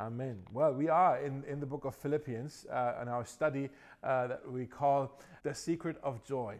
Amen. 0.00 0.44
Well, 0.52 0.74
we 0.74 0.88
are 0.88 1.18
in, 1.18 1.42
in 1.48 1.58
the 1.58 1.66
book 1.66 1.84
of 1.84 1.92
Philippians 1.96 2.66
uh, 2.70 3.02
in 3.02 3.08
our 3.08 3.24
study 3.24 3.68
uh, 4.04 4.28
that 4.28 4.48
we 4.48 4.64
call 4.64 5.18
The 5.42 5.52
Secret 5.52 5.96
of 6.04 6.24
Joy. 6.24 6.58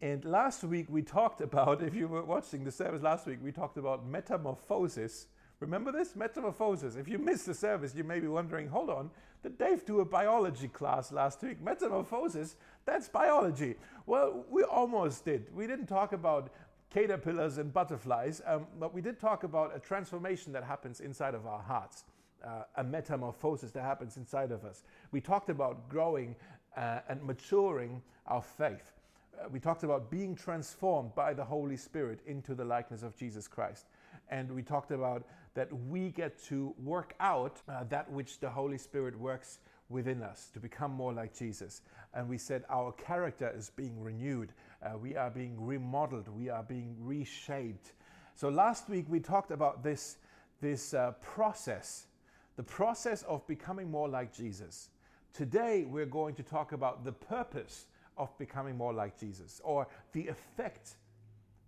And 0.00 0.24
last 0.24 0.64
week 0.64 0.86
we 0.88 1.02
talked 1.02 1.40
about, 1.42 1.80
if 1.80 1.94
you 1.94 2.08
were 2.08 2.24
watching 2.24 2.64
the 2.64 2.72
service 2.72 3.00
last 3.00 3.24
week, 3.24 3.38
we 3.40 3.52
talked 3.52 3.76
about 3.76 4.04
metamorphosis. 4.04 5.28
Remember 5.60 5.92
this? 5.92 6.16
Metamorphosis. 6.16 6.96
If 6.96 7.06
you 7.06 7.18
missed 7.18 7.46
the 7.46 7.54
service, 7.54 7.94
you 7.94 8.02
may 8.02 8.18
be 8.18 8.26
wondering, 8.26 8.66
hold 8.66 8.90
on, 8.90 9.10
did 9.44 9.58
Dave 9.58 9.86
do 9.86 10.00
a 10.00 10.04
biology 10.04 10.66
class 10.66 11.12
last 11.12 11.40
week? 11.42 11.62
Metamorphosis, 11.62 12.56
that's 12.84 13.08
biology. 13.08 13.76
Well, 14.06 14.44
we 14.50 14.64
almost 14.64 15.24
did. 15.24 15.54
We 15.54 15.68
didn't 15.68 15.86
talk 15.86 16.12
about 16.12 16.50
caterpillars 16.90 17.58
and 17.58 17.72
butterflies, 17.72 18.42
um, 18.44 18.66
but 18.80 18.92
we 18.92 19.00
did 19.02 19.20
talk 19.20 19.44
about 19.44 19.74
a 19.74 19.78
transformation 19.78 20.52
that 20.54 20.64
happens 20.64 21.00
inside 21.00 21.36
of 21.36 21.46
our 21.46 21.62
hearts 21.62 22.02
uh, 22.44 22.64
a 22.76 22.84
metamorphosis 22.84 23.70
that 23.72 23.82
happens 23.82 24.16
inside 24.16 24.50
of 24.50 24.64
us. 24.64 24.84
We 25.10 25.20
talked 25.20 25.50
about 25.50 25.88
growing 25.88 26.34
uh, 26.76 27.00
and 27.08 27.22
maturing 27.22 28.02
our 28.26 28.42
faith. 28.42 28.92
Uh, 29.38 29.48
we 29.50 29.60
talked 29.60 29.82
about 29.82 30.10
being 30.10 30.34
transformed 30.34 31.14
by 31.14 31.34
the 31.34 31.44
Holy 31.44 31.76
Spirit 31.76 32.20
into 32.26 32.54
the 32.54 32.64
likeness 32.64 33.02
of 33.02 33.16
Jesus 33.16 33.48
Christ. 33.48 33.86
And 34.28 34.50
we 34.50 34.62
talked 34.62 34.90
about 34.90 35.24
that 35.54 35.68
we 35.88 36.10
get 36.10 36.42
to 36.44 36.74
work 36.82 37.14
out 37.20 37.60
uh, 37.68 37.84
that 37.84 38.10
which 38.10 38.40
the 38.40 38.48
Holy 38.48 38.78
Spirit 38.78 39.18
works 39.18 39.58
within 39.88 40.22
us 40.22 40.50
to 40.54 40.60
become 40.60 40.90
more 40.90 41.12
like 41.12 41.36
Jesus. 41.36 41.82
And 42.14 42.28
we 42.28 42.38
said 42.38 42.64
our 42.70 42.92
character 42.92 43.52
is 43.54 43.70
being 43.70 44.00
renewed, 44.02 44.52
uh, 44.82 44.96
we 44.96 45.16
are 45.16 45.30
being 45.30 45.54
remodeled, 45.64 46.28
we 46.28 46.48
are 46.48 46.62
being 46.62 46.96
reshaped. 46.98 47.92
So 48.34 48.48
last 48.48 48.88
week 48.88 49.06
we 49.08 49.20
talked 49.20 49.50
about 49.50 49.82
this, 49.82 50.16
this 50.60 50.94
uh, 50.94 51.12
process 51.20 52.06
the 52.56 52.62
process 52.62 53.22
of 53.22 53.46
becoming 53.46 53.90
more 53.90 54.08
like 54.08 54.34
Jesus. 54.34 54.90
Today, 55.32 55.86
we're 55.88 56.06
going 56.06 56.34
to 56.34 56.42
talk 56.42 56.72
about 56.72 57.04
the 57.04 57.12
purpose 57.12 57.86
of 58.18 58.36
becoming 58.38 58.76
more 58.76 58.92
like 58.92 59.18
Jesus 59.18 59.60
or 59.64 59.86
the 60.12 60.28
effect 60.28 60.96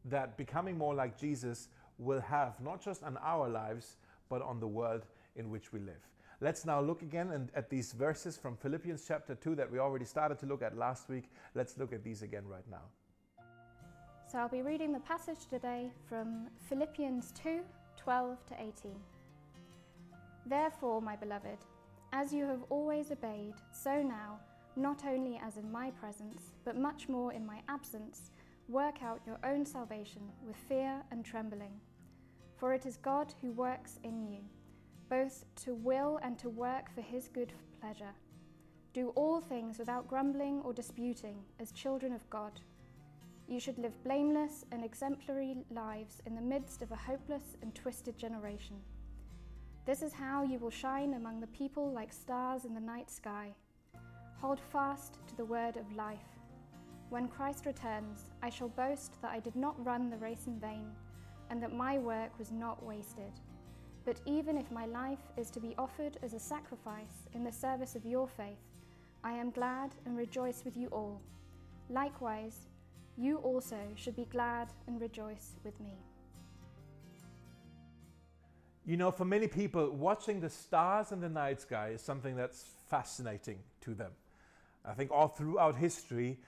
that 0.04 0.36
becoming 0.36 0.76
more 0.76 0.94
like 0.94 1.18
Jesus 1.18 1.68
will 1.98 2.20
have, 2.20 2.60
not 2.60 2.82
just 2.82 3.02
on 3.02 3.16
our 3.22 3.48
lives, 3.48 3.96
but 4.28 4.42
on 4.42 4.60
the 4.60 4.66
world 4.66 5.06
in 5.36 5.50
which 5.50 5.72
we 5.72 5.80
live. 5.80 6.08
Let's 6.40 6.66
now 6.66 6.80
look 6.80 7.02
again 7.02 7.48
at 7.54 7.70
these 7.70 7.92
verses 7.92 8.36
from 8.36 8.56
Philippians 8.56 9.04
chapter 9.06 9.34
2 9.34 9.54
that 9.54 9.70
we 9.70 9.78
already 9.78 10.04
started 10.04 10.38
to 10.40 10.46
look 10.46 10.62
at 10.62 10.76
last 10.76 11.08
week. 11.08 11.30
Let's 11.54 11.78
look 11.78 11.92
at 11.92 12.04
these 12.04 12.22
again 12.22 12.46
right 12.46 12.68
now. 12.70 12.82
So 14.30 14.38
I'll 14.38 14.48
be 14.48 14.62
reading 14.62 14.92
the 14.92 15.00
passage 15.00 15.46
today 15.48 15.90
from 16.08 16.48
Philippians 16.68 17.32
2 17.42 17.60
12 17.96 18.46
to 18.48 18.54
18. 18.54 19.13
Therefore, 20.46 21.00
my 21.00 21.16
beloved, 21.16 21.58
as 22.12 22.32
you 22.32 22.44
have 22.46 22.64
always 22.70 23.10
obeyed, 23.10 23.54
so 23.72 24.02
now, 24.02 24.38
not 24.76 25.04
only 25.06 25.40
as 25.42 25.56
in 25.56 25.70
my 25.70 25.90
presence, 25.92 26.52
but 26.64 26.76
much 26.76 27.08
more 27.08 27.32
in 27.32 27.46
my 27.46 27.60
absence, 27.68 28.30
work 28.68 29.02
out 29.02 29.20
your 29.26 29.38
own 29.44 29.64
salvation 29.64 30.22
with 30.46 30.56
fear 30.56 31.02
and 31.10 31.24
trembling. 31.24 31.80
For 32.56 32.72
it 32.72 32.86
is 32.86 32.96
God 32.96 33.34
who 33.40 33.52
works 33.52 33.98
in 34.04 34.22
you, 34.26 34.38
both 35.08 35.44
to 35.64 35.74
will 35.74 36.18
and 36.22 36.38
to 36.38 36.48
work 36.48 36.94
for 36.94 37.00
his 37.00 37.28
good 37.28 37.52
pleasure. 37.80 38.14
Do 38.92 39.08
all 39.16 39.40
things 39.40 39.78
without 39.78 40.08
grumbling 40.08 40.60
or 40.62 40.72
disputing, 40.72 41.42
as 41.58 41.72
children 41.72 42.12
of 42.12 42.28
God. 42.30 42.60
You 43.48 43.60
should 43.60 43.78
live 43.78 44.02
blameless 44.04 44.64
and 44.72 44.84
exemplary 44.84 45.56
lives 45.70 46.22
in 46.26 46.34
the 46.34 46.40
midst 46.40 46.80
of 46.80 46.92
a 46.92 46.96
hopeless 46.96 47.56
and 47.60 47.74
twisted 47.74 48.16
generation. 48.16 48.76
This 49.86 50.00
is 50.00 50.14
how 50.14 50.42
you 50.42 50.58
will 50.58 50.70
shine 50.70 51.12
among 51.12 51.40
the 51.40 51.46
people 51.48 51.92
like 51.92 52.10
stars 52.10 52.64
in 52.64 52.72
the 52.72 52.80
night 52.80 53.10
sky. 53.10 53.50
Hold 54.40 54.58
fast 54.72 55.18
to 55.28 55.36
the 55.36 55.44
word 55.44 55.76
of 55.76 55.94
life. 55.94 56.38
When 57.10 57.28
Christ 57.28 57.66
returns, 57.66 58.30
I 58.42 58.48
shall 58.48 58.68
boast 58.68 59.20
that 59.20 59.30
I 59.30 59.40
did 59.40 59.54
not 59.54 59.84
run 59.84 60.08
the 60.08 60.16
race 60.16 60.46
in 60.46 60.58
vain, 60.58 60.86
and 61.50 61.62
that 61.62 61.74
my 61.74 61.98
work 61.98 62.30
was 62.38 62.50
not 62.50 62.82
wasted. 62.82 63.32
But 64.06 64.22
even 64.24 64.56
if 64.56 64.70
my 64.70 64.86
life 64.86 65.18
is 65.36 65.50
to 65.50 65.60
be 65.60 65.74
offered 65.76 66.16
as 66.22 66.32
a 66.32 66.40
sacrifice 66.40 67.28
in 67.34 67.44
the 67.44 67.52
service 67.52 67.94
of 67.94 68.06
your 68.06 68.26
faith, 68.26 68.64
I 69.22 69.32
am 69.32 69.50
glad 69.50 69.90
and 70.06 70.16
rejoice 70.16 70.64
with 70.64 70.78
you 70.78 70.88
all. 70.88 71.20
Likewise, 71.90 72.68
you 73.18 73.36
also 73.38 73.78
should 73.96 74.16
be 74.16 74.28
glad 74.30 74.68
and 74.86 74.98
rejoice 74.98 75.56
with 75.62 75.78
me. 75.78 75.98
You 78.86 78.96
know, 78.96 79.10
for 79.10 79.24
many 79.24 79.48
people, 79.48 79.90
watching 79.90 80.40
the 80.40 80.50
stars 80.50 81.12
in 81.12 81.20
the 81.20 81.28
night 81.28 81.60
sky 81.60 81.90
is 81.94 82.02
something 82.02 82.36
that's 82.36 82.64
fascinating 82.90 83.58
to 83.82 83.94
them. 83.94 84.10
I 84.84 84.92
think 84.92 85.10
all 85.10 85.28
throughout 85.28 85.76
history, 85.76 86.38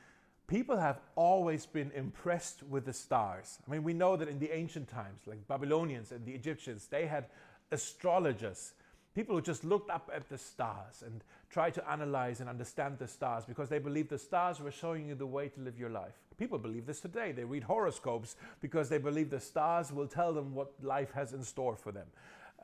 people 0.46 0.76
have 0.76 1.00
always 1.14 1.64
been 1.64 1.90
impressed 1.92 2.62
with 2.62 2.84
the 2.84 2.92
stars. 2.92 3.58
I 3.66 3.70
mean, 3.70 3.82
we 3.82 3.94
know 3.94 4.16
that 4.16 4.28
in 4.28 4.38
the 4.38 4.50
ancient 4.50 4.88
times, 4.88 5.20
like 5.26 5.48
Babylonians 5.48 6.12
and 6.12 6.26
the 6.26 6.32
Egyptians, 6.32 6.88
they 6.88 7.06
had 7.06 7.26
astrologers 7.72 8.72
People 9.16 9.34
who 9.34 9.40
just 9.40 9.64
looked 9.64 9.88
up 9.88 10.10
at 10.14 10.28
the 10.28 10.36
stars 10.36 11.02
and 11.02 11.24
tried 11.48 11.72
to 11.72 11.90
analyze 11.90 12.40
and 12.40 12.50
understand 12.50 12.98
the 12.98 13.08
stars 13.08 13.46
because 13.46 13.70
they 13.70 13.78
believed 13.78 14.10
the 14.10 14.18
stars 14.18 14.60
were 14.60 14.70
showing 14.70 15.08
you 15.08 15.14
the 15.14 15.24
way 15.24 15.48
to 15.48 15.60
live 15.62 15.78
your 15.78 15.88
life. 15.88 16.12
People 16.38 16.58
believe 16.58 16.86
this 16.86 17.00
today. 17.00 17.32
They 17.32 17.44
read 17.44 17.64
horoscopes 17.64 18.36
because 18.60 18.88
they 18.88 18.98
believe 18.98 19.30
the 19.30 19.40
stars 19.40 19.90
will 19.90 20.06
tell 20.06 20.34
them 20.34 20.54
what 20.54 20.72
life 20.82 21.10
has 21.12 21.32
in 21.32 21.42
store 21.42 21.76
for 21.76 21.92
them. 21.92 22.06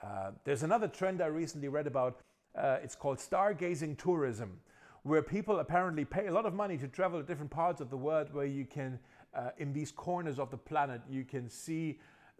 Uh, 0.03 0.33
there's 0.45 0.63
another 0.63 0.89
trend 0.89 1.23
I 1.23 1.27
recently 1.27 1.69
read 1.69 1.87
about. 1.87 2.21
Uh, 2.57 2.77
it's 2.83 2.95
called 2.95 3.19
stargazing 3.19 3.97
tourism 3.97 4.59
where 5.05 5.23
people 5.23 5.59
apparently 5.59 6.05
pay 6.05 6.27
a 6.27 6.33
lot 6.33 6.45
of 6.45 6.55
money 6.55 6.77
to 6.77 6.87
travel 6.87 7.21
to 7.21 7.27
different 7.27 7.51
parts 7.51 7.81
of 7.81 7.89
the 7.89 7.97
world 7.97 8.33
where 8.33 8.47
you 8.47 8.65
can, 8.65 8.99
uh, 9.35 9.51
in 9.59 9.73
these 9.73 9.91
corners 9.91 10.39
of 10.39 10.51
the 10.51 10.57
planet, 10.57 11.01
you 11.09 11.25
can 11.25 11.49
see 11.49 11.99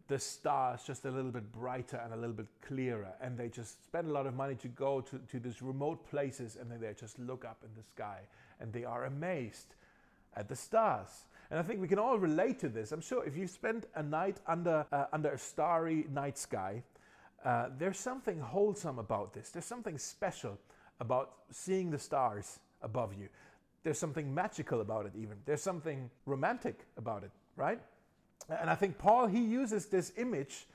the 0.09 0.19
stars 0.19 0.83
just 0.85 1.07
a 1.07 1.11
little 1.11 1.31
bit 1.31 1.51
brighter 1.51 1.97
and 2.05 2.13
a 2.13 2.17
little 2.17 2.35
bit 2.35 2.47
clearer. 2.61 3.15
And 3.21 3.39
they 3.39 3.49
just 3.49 3.85
spend 3.85 4.07
a 4.07 4.13
lot 4.13 4.27
of 4.27 4.35
money 4.35 4.55
to 4.57 4.69
go 4.69 5.01
to, 5.01 5.19
to 5.19 5.41
these 5.41 5.63
remote 5.63 6.07
places 6.09 6.57
and 6.61 6.71
then 6.71 6.81
they 6.81 6.93
just 6.93 7.19
look 7.19 7.45
up 7.45 7.65
in 7.65 7.71
the 7.75 7.83
sky 7.83 8.19
and 8.61 8.73
they 8.73 8.85
are 8.85 9.07
amazed 9.07 9.75
at 10.37 10.49
the 10.49 10.57
stars. 10.57 11.27
And 11.51 11.59
I 11.59 11.63
think 11.63 11.81
we 11.81 11.89
can 11.89 11.99
all 11.99 12.19
relate 12.19 12.59
to 12.61 12.69
this. 12.69 12.93
I'm 12.93 13.01
sure 13.01 13.25
if 13.25 13.37
you 13.37 13.47
spend 13.47 13.87
a 13.95 14.03
night 14.03 14.39
under, 14.47 14.87
uh, 14.91 15.05
under 15.13 15.31
a 15.31 15.39
starry 15.39 16.07
night 16.11 16.39
sky, 16.39 16.83
uh, 17.45 17.69
there's 17.79 17.99
something 17.99 18.41
wholesome 18.41 18.99
about 18.99 19.35
this. 19.35 19.51
There's 19.51 19.67
something 19.67 19.99
special 19.99 20.59
about 21.01 21.33
seeing 21.51 21.91
the 21.91 21.99
stars 21.99 22.61
above 22.83 23.15
you. 23.19 23.29
There's 23.83 23.99
something 23.99 24.33
magical 24.33 24.81
about 24.81 25.07
it, 25.07 25.13
even. 25.17 25.37
There's 25.45 25.63
something 25.63 26.09
romantic 26.25 26.87
about 26.97 27.25
it, 27.25 27.33
right? 27.57 27.81
And 28.49 28.71
I 28.71 28.75
think 28.75 28.97
Paul, 28.97 29.27
he 29.27 29.41
uses 29.41 29.87
this 29.87 30.13
image 30.17 30.67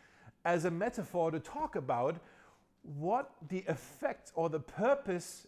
as 0.45 0.66
a 0.66 0.72
metaphor 0.72 1.31
to 1.31 1.39
talk 1.39 1.75
about 1.75 2.18
what 3.00 3.31
the 3.50 3.63
effect 3.68 4.31
or 4.35 4.50
the 4.50 4.59
purpose 4.59 5.47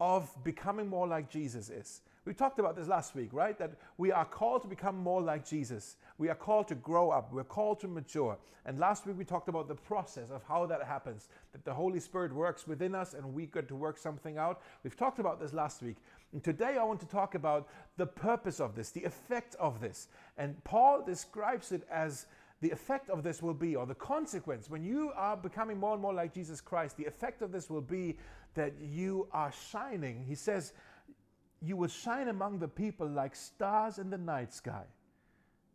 of 0.00 0.32
becoming 0.44 0.88
more 0.88 1.06
like 1.06 1.28
Jesus 1.30 1.68
is. 1.68 2.00
We 2.28 2.34
talked 2.34 2.58
about 2.58 2.76
this 2.76 2.88
last 2.88 3.14
week, 3.14 3.30
right? 3.32 3.58
That 3.58 3.70
we 3.96 4.12
are 4.12 4.26
called 4.26 4.60
to 4.60 4.68
become 4.68 4.98
more 4.98 5.22
like 5.22 5.48
Jesus. 5.48 5.96
We 6.18 6.28
are 6.28 6.34
called 6.34 6.68
to 6.68 6.74
grow 6.74 7.08
up. 7.08 7.32
We're 7.32 7.42
called 7.42 7.80
to 7.80 7.88
mature. 7.88 8.36
And 8.66 8.78
last 8.78 9.06
week 9.06 9.16
we 9.16 9.24
talked 9.24 9.48
about 9.48 9.66
the 9.66 9.74
process 9.74 10.30
of 10.30 10.42
how 10.46 10.66
that 10.66 10.82
happens, 10.82 11.30
that 11.52 11.64
the 11.64 11.72
Holy 11.72 11.98
Spirit 12.00 12.34
works 12.34 12.66
within 12.66 12.94
us 12.94 13.14
and 13.14 13.32
we 13.32 13.46
get 13.46 13.66
to 13.68 13.74
work 13.74 13.96
something 13.96 14.36
out. 14.36 14.60
We've 14.84 14.94
talked 14.94 15.20
about 15.20 15.40
this 15.40 15.54
last 15.54 15.82
week. 15.82 15.96
And 16.34 16.44
today 16.44 16.76
I 16.78 16.84
want 16.84 17.00
to 17.00 17.06
talk 17.06 17.34
about 17.34 17.66
the 17.96 18.06
purpose 18.06 18.60
of 18.60 18.74
this, 18.74 18.90
the 18.90 19.04
effect 19.04 19.54
of 19.58 19.80
this. 19.80 20.08
And 20.36 20.62
Paul 20.64 21.02
describes 21.06 21.72
it 21.72 21.86
as 21.90 22.26
the 22.60 22.70
effect 22.70 23.08
of 23.08 23.22
this 23.22 23.40
will 23.40 23.54
be, 23.54 23.74
or 23.74 23.86
the 23.86 23.94
consequence, 23.94 24.68
when 24.68 24.84
you 24.84 25.12
are 25.16 25.36
becoming 25.36 25.78
more 25.78 25.94
and 25.94 26.02
more 26.02 26.12
like 26.12 26.34
Jesus 26.34 26.60
Christ, 26.60 26.98
the 26.98 27.06
effect 27.06 27.40
of 27.40 27.52
this 27.52 27.70
will 27.70 27.80
be 27.80 28.18
that 28.54 28.74
you 28.82 29.28
are 29.32 29.52
shining. 29.70 30.24
He 30.26 30.34
says, 30.34 30.74
You 31.60 31.76
will 31.76 31.88
shine 31.88 32.28
among 32.28 32.58
the 32.58 32.68
people 32.68 33.08
like 33.08 33.34
stars 33.34 33.98
in 33.98 34.10
the 34.10 34.18
night 34.18 34.52
sky. 34.54 34.84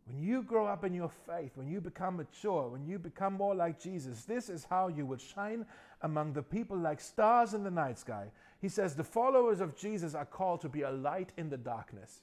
When 0.06 0.18
you 0.18 0.42
grow 0.42 0.66
up 0.66 0.84
in 0.84 0.92
your 0.92 1.08
faith, 1.08 1.52
when 1.54 1.68
you 1.68 1.80
become 1.80 2.16
mature, 2.16 2.68
when 2.68 2.84
you 2.84 2.98
become 2.98 3.34
more 3.34 3.54
like 3.54 3.80
Jesus, 3.80 4.24
this 4.24 4.50
is 4.50 4.64
how 4.64 4.88
you 4.88 5.06
will 5.06 5.18
shine 5.18 5.64
among 6.02 6.34
the 6.34 6.42
people 6.42 6.76
like 6.76 7.00
stars 7.00 7.54
in 7.54 7.64
the 7.64 7.70
night 7.70 7.98
sky. 7.98 8.26
He 8.60 8.68
says, 8.68 8.94
The 8.94 9.04
followers 9.04 9.60
of 9.60 9.76
Jesus 9.76 10.14
are 10.14 10.26
called 10.26 10.60
to 10.60 10.68
be 10.68 10.82
a 10.82 10.90
light 10.90 11.32
in 11.38 11.48
the 11.48 11.56
darkness. 11.56 12.20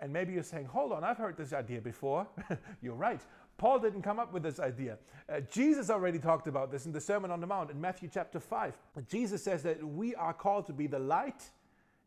And 0.00 0.12
maybe 0.12 0.32
you're 0.32 0.42
saying, 0.42 0.66
hold 0.66 0.92
on, 0.92 1.04
I've 1.04 1.18
heard 1.18 1.36
this 1.36 1.52
idea 1.52 1.80
before. 1.80 2.26
you're 2.82 2.94
right. 2.94 3.20
Paul 3.56 3.80
didn't 3.80 4.02
come 4.02 4.20
up 4.20 4.32
with 4.32 4.44
this 4.44 4.60
idea. 4.60 4.98
Uh, 5.28 5.40
Jesus 5.40 5.90
already 5.90 6.18
talked 6.18 6.46
about 6.46 6.70
this 6.70 6.86
in 6.86 6.92
the 6.92 7.00
Sermon 7.00 7.30
on 7.30 7.40
the 7.40 7.46
Mount 7.46 7.70
in 7.70 7.80
Matthew 7.80 8.08
chapter 8.12 8.38
5. 8.38 8.74
Jesus 9.08 9.42
says 9.42 9.62
that 9.64 9.82
we 9.82 10.14
are 10.14 10.32
called 10.32 10.66
to 10.66 10.72
be 10.72 10.86
the 10.86 10.98
light 10.98 11.50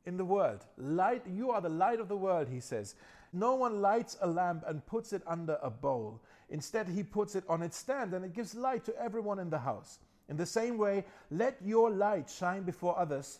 in 0.06 0.18
the 0.18 0.25
world. 0.25 0.65
Light, 0.77 1.24
you 1.27 1.51
are 1.51 1.62
the 1.62 1.69
light 1.69 2.00
of 2.00 2.07
the 2.07 2.18
world, 2.18 2.48
he 2.50 2.59
says. 2.59 2.95
No 3.33 3.56
one 3.56 3.81
lights 3.81 4.18
a 4.21 4.27
lamp 4.27 4.63
and 4.68 4.86
puts 4.86 5.13
it 5.13 5.21
under 5.25 5.57
a 5.62 5.69
bowl. 5.69 6.21
Instead, 6.50 6.88
he 6.88 7.03
puts 7.03 7.36
it 7.36 7.44
on 7.48 7.62
its 7.62 7.77
stand 7.77 8.13
and 8.13 8.25
it 8.25 8.33
gives 8.33 8.56
light 8.56 8.83
to 8.86 9.01
everyone 9.01 9.39
in 9.39 9.50
the 9.50 9.59
house. 9.59 10.00
In 10.27 10.38
the 10.38 10.45
same 10.45 10.77
way, 10.77 11.06
let 11.30 11.57
your 11.63 11.89
light 11.89 12.30
shine 12.30 12.63
before 12.63 12.98
others, 12.98 13.39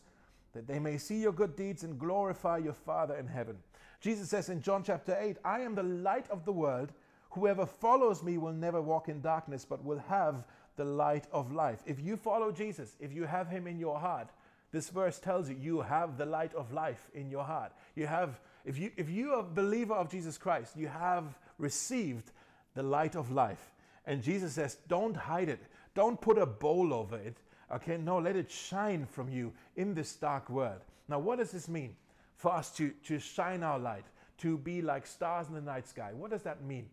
that 0.54 0.68
they 0.68 0.80
may 0.80 0.98
see 0.98 1.22
your 1.22 1.31
good 1.31 1.56
deeds 1.56 1.84
and 1.84 2.00
glorify 2.00 2.58
your 2.58 2.74
Father 2.74 3.16
in 3.16 3.28
heaven. 3.28 3.58
Jesus 4.00 4.30
says 4.30 4.50
in 4.50 4.62
John 4.62 4.84
chapter 4.84 5.18
8, 5.19 5.38
I 5.44 5.62
am 5.62 5.75
the 5.75 5.84
light 5.84 6.30
of 6.30 6.46
the 6.46 6.52
world. 6.52 6.92
Whoever 7.31 7.66
follows 7.66 8.24
me 8.24 8.38
will 8.38 8.52
never 8.52 8.81
walk 8.81 9.08
in 9.10 9.22
darkness, 9.22 9.66
but 9.66 9.84
will 9.84 10.00
have 10.00 10.44
the 10.75 10.86
light 10.86 11.28
of 11.31 11.52
life. 11.52 11.81
If 11.86 12.00
you 12.00 12.18
follow 12.18 12.52
Jesus, 12.52 12.96
if 13.00 13.13
you 13.13 13.25
have 13.25 13.48
him 13.48 13.68
in 13.68 13.78
your 13.78 14.00
heart, 14.00 14.30
this 14.71 14.89
verse 14.89 15.19
tells 15.19 15.50
you 15.50 15.57
you 15.59 15.81
have 15.81 16.18
the 16.18 16.25
light 16.25 16.53
of 16.53 16.71
life 16.71 17.09
in 17.13 17.29
your 17.29 17.44
heart. 17.44 17.73
You 17.95 18.07
have 18.07 18.39
if 18.63 18.77
you 18.77 18.91
if 18.97 19.09
you 19.09 19.33
are 19.33 19.39
a 19.39 19.44
believer 19.44 19.94
of 19.94 20.09
Jesus 20.09 20.38
Christ, 20.38 20.77
you 20.77 20.88
have 20.88 21.38
received 21.57 22.31
the 22.73 22.83
light 22.83 23.15
of 23.15 23.31
life. 23.31 23.71
And 24.06 24.23
Jesus 24.23 24.53
says, 24.53 24.77
don't 24.88 25.15
hide 25.15 25.50
it. 25.50 25.62
Don't 25.94 26.19
put 26.19 26.38
a 26.38 26.45
bowl 26.45 26.94
over 26.94 27.18
it. 27.18 27.38
Okay? 27.73 27.97
No, 27.97 28.18
let 28.18 28.35
it 28.35 28.50
shine 28.50 29.06
from 29.06 29.29
you 29.29 29.53
in 29.75 29.94
this 29.94 30.15
dark 30.15 30.50
world. 30.50 30.81
Now, 31.07 31.19
what 31.19 31.39
does 31.39 31.51
this 31.51 31.67
mean 31.67 31.95
for 32.35 32.51
us 32.51 32.71
to, 32.77 32.91
to 33.06 33.19
shine 33.19 33.63
our 33.63 33.77
light, 33.77 34.06
to 34.39 34.57
be 34.57 34.81
like 34.81 35.06
stars 35.06 35.47
in 35.50 35.53
the 35.53 35.62
night 35.62 35.88
sky? 35.88 36.12
What 36.13 36.31
does 36.31 36.44
that 36.44 36.63
mean? 36.63 36.89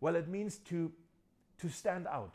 Well, 0.00 0.16
it 0.16 0.28
means 0.28 0.58
to, 0.68 0.92
to 1.58 1.68
stand 1.68 2.06
out. 2.06 2.34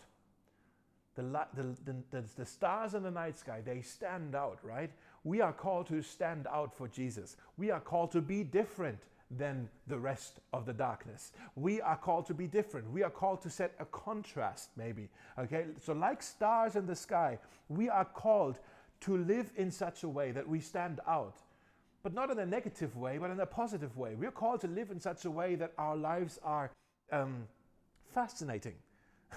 The, 1.16 1.24
the, 1.56 1.96
the, 2.12 2.24
the, 2.36 2.46
stars 2.46 2.94
in 2.94 3.04
the 3.04 3.12
night 3.12 3.38
sky, 3.38 3.62
they 3.64 3.82
stand 3.82 4.36
out, 4.36 4.60
right? 4.64 4.92
We 5.24 5.40
are 5.40 5.54
called 5.54 5.88
to 5.88 6.02
stand 6.02 6.46
out 6.52 6.76
for 6.76 6.90
Jesus. 6.90 7.38
We 7.58 7.72
are 7.72 7.80
called 7.80 8.12
to 8.12 8.22
be 8.22 8.44
different 8.44 9.00
than 9.32 9.70
the 9.88 9.98
rest 9.98 10.40
of 10.54 10.66
the 10.66 10.74
darkness. 10.74 11.32
We 11.56 11.82
are 11.82 11.98
called 11.98 12.26
to 12.28 12.34
be 12.34 12.48
different. 12.48 12.92
We 12.92 13.04
are 13.04 13.10
called 13.10 13.42
to 13.44 13.50
set 13.50 13.74
a 13.80 13.86
contrast, 13.86 14.70
maybe. 14.78 15.10
Okay, 15.40 15.66
so 15.82 15.94
like 15.94 16.22
stars 16.22 16.76
in 16.76 16.86
the 16.86 16.96
sky, 16.96 17.40
we 17.70 17.90
are 17.90 18.06
called 18.06 18.60
to 19.02 19.18
live 19.18 19.52
in 19.56 19.72
such 19.72 20.04
a 20.04 20.10
way 20.10 20.32
that 20.32 20.48
we 20.48 20.60
stand 20.60 21.00
out, 21.08 21.38
but 22.04 22.14
not 22.14 22.30
in 22.30 22.40
a 22.40 22.46
negative 22.46 22.96
way, 22.96 23.18
but 23.18 23.32
in 23.32 23.40
a 23.40 23.46
positive 23.46 23.98
way. 23.98 24.16
We're 24.16 24.32
called 24.32 24.62
to 24.62 24.68
live 24.68 24.92
in 24.92 25.00
such 25.00 25.26
a 25.26 25.32
way 25.32 25.56
that 25.56 25.74
our 25.78 25.96
lives 25.96 26.40
are 26.44 26.72
um, 27.12 27.48
fascinating. 28.14 28.76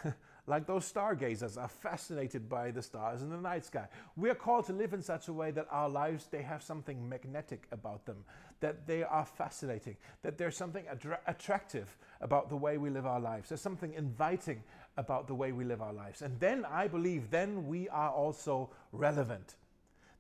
like 0.49 0.67
those 0.67 0.85
stargazers 0.85 1.57
are 1.57 1.69
fascinated 1.69 2.49
by 2.49 2.71
the 2.71 2.83
stars 2.83 3.23
in 3.23 3.31
the 3.31 3.37
night 3.37 3.67
sky. 3.67 3.87
We 4.17 4.31
are 4.31 4.35
called 4.35 4.67
to 4.67 4.73
live 4.73 4.95
in 4.95 5.03
such 5.03 5.29
a 5.29 5.33
way 5.33 5.51
that 5.53 5.67
our 5.71 5.89
lives 5.89 6.27
they 6.31 6.43
have 6.43 6.63
something 6.63 7.09
magnetic 7.09 7.67
about 7.71 8.07
them, 8.07 8.25
that 8.61 8.87
they 8.87 9.03
are 9.03 9.27
fascinating, 9.27 9.97
that 10.23 10.39
there's 10.39 10.57
something 10.57 10.85
attra- 10.91 11.21
attractive 11.27 11.97
about 12.21 12.49
the 12.49 12.57
way 12.57 12.79
we 12.79 12.91
live 12.91 13.07
our 13.07 13.21
lives. 13.21 13.51
There's 13.51 13.61
something 13.61 13.93
inviting 13.93 14.63
about 14.97 15.29
the 15.29 15.35
way 15.35 15.53
we 15.53 15.65
live 15.65 15.83
our 15.83 15.93
lives. 15.93 16.23
And 16.23 16.41
then 16.41 16.65
I 16.65 16.89
believe 16.89 17.31
then 17.31 17.69
we 17.69 17.89
are 17.91 18.11
also 18.11 18.71
relevant. 18.93 19.55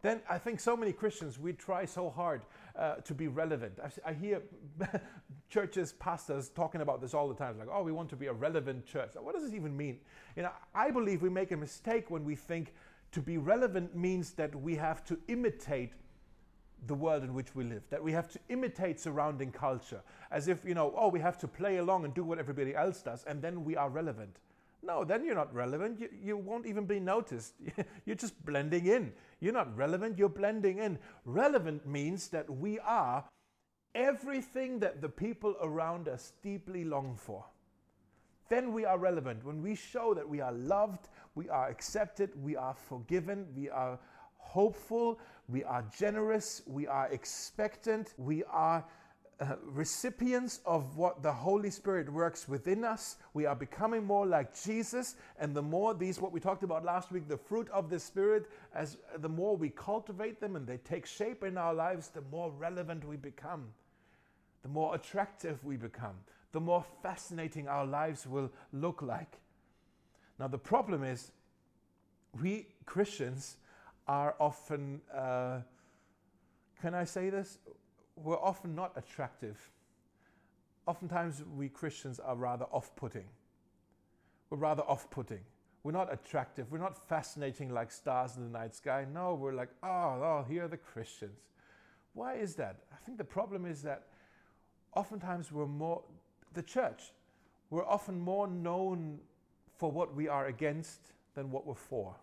Then 0.02 0.20
I 0.30 0.38
think 0.38 0.60
so 0.60 0.76
many 0.76 0.92
Christians 0.92 1.38
we 1.38 1.52
try 1.52 1.84
so 1.84 2.10
hard 2.10 2.42
uh, 2.78 2.94
to 2.96 3.14
be 3.14 3.28
relevant. 3.28 3.78
I, 3.82 4.10
I 4.10 4.12
hear 4.12 4.40
churches, 5.50 5.92
pastors 5.94 6.48
talking 6.48 6.80
about 6.80 7.00
this 7.00 7.12
all 7.12 7.28
the 7.28 7.34
time. 7.34 7.58
like, 7.58 7.68
oh, 7.72 7.82
we 7.82 7.92
want 7.92 8.08
to 8.10 8.16
be 8.16 8.26
a 8.26 8.32
relevant 8.32 8.86
church. 8.86 9.10
What 9.20 9.34
does 9.34 9.44
this 9.44 9.54
even 9.54 9.76
mean? 9.76 9.98
You 10.36 10.44
know, 10.44 10.52
I 10.74 10.90
believe 10.90 11.20
we 11.20 11.28
make 11.28 11.50
a 11.50 11.56
mistake 11.56 12.10
when 12.10 12.24
we 12.24 12.36
think 12.36 12.72
to 13.12 13.20
be 13.20 13.38
relevant 13.38 13.96
means 13.96 14.32
that 14.32 14.54
we 14.54 14.76
have 14.76 15.04
to 15.06 15.18
imitate 15.28 15.92
the 16.86 16.94
world 16.94 17.24
in 17.24 17.34
which 17.34 17.56
we 17.56 17.64
live, 17.64 17.82
that 17.90 18.02
we 18.02 18.12
have 18.12 18.28
to 18.28 18.38
imitate 18.48 19.00
surrounding 19.00 19.50
culture, 19.50 20.00
as 20.30 20.46
if, 20.46 20.64
you 20.64 20.74
know, 20.74 20.94
oh, 20.96 21.08
we 21.08 21.18
have 21.18 21.36
to 21.38 21.48
play 21.48 21.78
along 21.78 22.04
and 22.04 22.14
do 22.14 22.22
what 22.22 22.38
everybody 22.38 22.76
else 22.76 23.02
does, 23.02 23.24
and 23.24 23.42
then 23.42 23.64
we 23.64 23.74
are 23.74 23.88
relevant. 23.88 24.36
No, 24.82 25.04
then 25.04 25.24
you're 25.24 25.34
not 25.34 25.52
relevant. 25.52 26.00
You, 26.00 26.08
you 26.22 26.36
won't 26.36 26.66
even 26.66 26.86
be 26.86 27.00
noticed. 27.00 27.54
you're 28.04 28.16
just 28.16 28.44
blending 28.44 28.86
in. 28.86 29.12
You're 29.40 29.52
not 29.52 29.76
relevant, 29.76 30.18
you're 30.18 30.28
blending 30.28 30.78
in. 30.78 30.98
Relevant 31.24 31.86
means 31.86 32.28
that 32.28 32.48
we 32.48 32.78
are 32.80 33.24
everything 33.94 34.78
that 34.80 35.00
the 35.00 35.08
people 35.08 35.56
around 35.60 36.08
us 36.08 36.32
deeply 36.42 36.84
long 36.84 37.16
for. 37.16 37.44
Then 38.48 38.72
we 38.72 38.84
are 38.84 38.98
relevant. 38.98 39.44
When 39.44 39.62
we 39.62 39.74
show 39.74 40.14
that 40.14 40.28
we 40.28 40.40
are 40.40 40.52
loved, 40.52 41.08
we 41.34 41.48
are 41.48 41.68
accepted, 41.68 42.30
we 42.42 42.56
are 42.56 42.74
forgiven, 42.74 43.46
we 43.54 43.68
are 43.68 43.98
hopeful, 44.38 45.20
we 45.48 45.64
are 45.64 45.84
generous, 45.96 46.62
we 46.66 46.86
are 46.86 47.08
expectant, 47.08 48.14
we 48.16 48.44
are 48.44 48.84
uh, 49.40 49.54
recipients 49.66 50.60
of 50.66 50.96
what 50.96 51.22
the 51.22 51.32
Holy 51.32 51.70
Spirit 51.70 52.12
works 52.12 52.48
within 52.48 52.84
us. 52.84 53.18
We 53.34 53.46
are 53.46 53.54
becoming 53.54 54.04
more 54.04 54.26
like 54.26 54.60
Jesus, 54.60 55.14
and 55.38 55.54
the 55.54 55.62
more 55.62 55.94
these, 55.94 56.20
what 56.20 56.32
we 56.32 56.40
talked 56.40 56.64
about 56.64 56.84
last 56.84 57.12
week, 57.12 57.28
the 57.28 57.36
fruit 57.36 57.68
of 57.70 57.88
the 57.88 58.00
Spirit, 58.00 58.46
as 58.74 58.96
the 59.18 59.28
more 59.28 59.56
we 59.56 59.70
cultivate 59.70 60.40
them 60.40 60.56
and 60.56 60.66
they 60.66 60.78
take 60.78 61.06
shape 61.06 61.44
in 61.44 61.56
our 61.56 61.72
lives, 61.72 62.08
the 62.08 62.22
more 62.32 62.50
relevant 62.58 63.06
we 63.06 63.16
become, 63.16 63.66
the 64.62 64.68
more 64.68 64.94
attractive 64.96 65.64
we 65.64 65.76
become, 65.76 66.16
the 66.52 66.60
more 66.60 66.84
fascinating 67.02 67.68
our 67.68 67.86
lives 67.86 68.26
will 68.26 68.50
look 68.72 69.02
like. 69.02 69.38
Now, 70.40 70.48
the 70.48 70.58
problem 70.58 71.04
is, 71.04 71.30
we 72.40 72.66
Christians 72.86 73.56
are 74.08 74.34
often, 74.40 75.00
uh, 75.14 75.60
can 76.80 76.94
I 76.94 77.04
say 77.04 77.30
this? 77.30 77.58
We're 78.22 78.38
often 78.38 78.74
not 78.74 78.92
attractive. 78.96 79.70
Oftentimes, 80.86 81.42
we 81.56 81.68
Christians 81.68 82.18
are 82.18 82.34
rather 82.34 82.64
off 82.66 82.94
putting. 82.96 83.26
We're 84.50 84.58
rather 84.58 84.82
off 84.82 85.10
putting. 85.10 85.40
We're 85.82 85.92
not 85.92 86.12
attractive. 86.12 86.70
We're 86.72 86.78
not 86.78 87.08
fascinating 87.08 87.70
like 87.70 87.92
stars 87.92 88.36
in 88.36 88.44
the 88.44 88.58
night 88.58 88.74
sky. 88.74 89.06
No, 89.12 89.34
we're 89.34 89.52
like, 89.52 89.68
oh, 89.82 89.88
oh, 89.88 90.44
here 90.48 90.64
are 90.64 90.68
the 90.68 90.76
Christians. 90.76 91.38
Why 92.14 92.34
is 92.34 92.54
that? 92.56 92.76
I 92.92 92.96
think 93.04 93.18
the 93.18 93.24
problem 93.24 93.64
is 93.64 93.82
that 93.82 94.06
oftentimes 94.96 95.52
we're 95.52 95.66
more, 95.66 96.02
the 96.54 96.62
church, 96.62 97.12
we're 97.70 97.86
often 97.86 98.18
more 98.18 98.48
known 98.48 99.18
for 99.76 99.92
what 99.92 100.14
we 100.14 100.26
are 100.26 100.46
against 100.46 101.00
than 101.34 101.50
what 101.50 101.66
we're 101.66 101.74
for. 101.74 102.14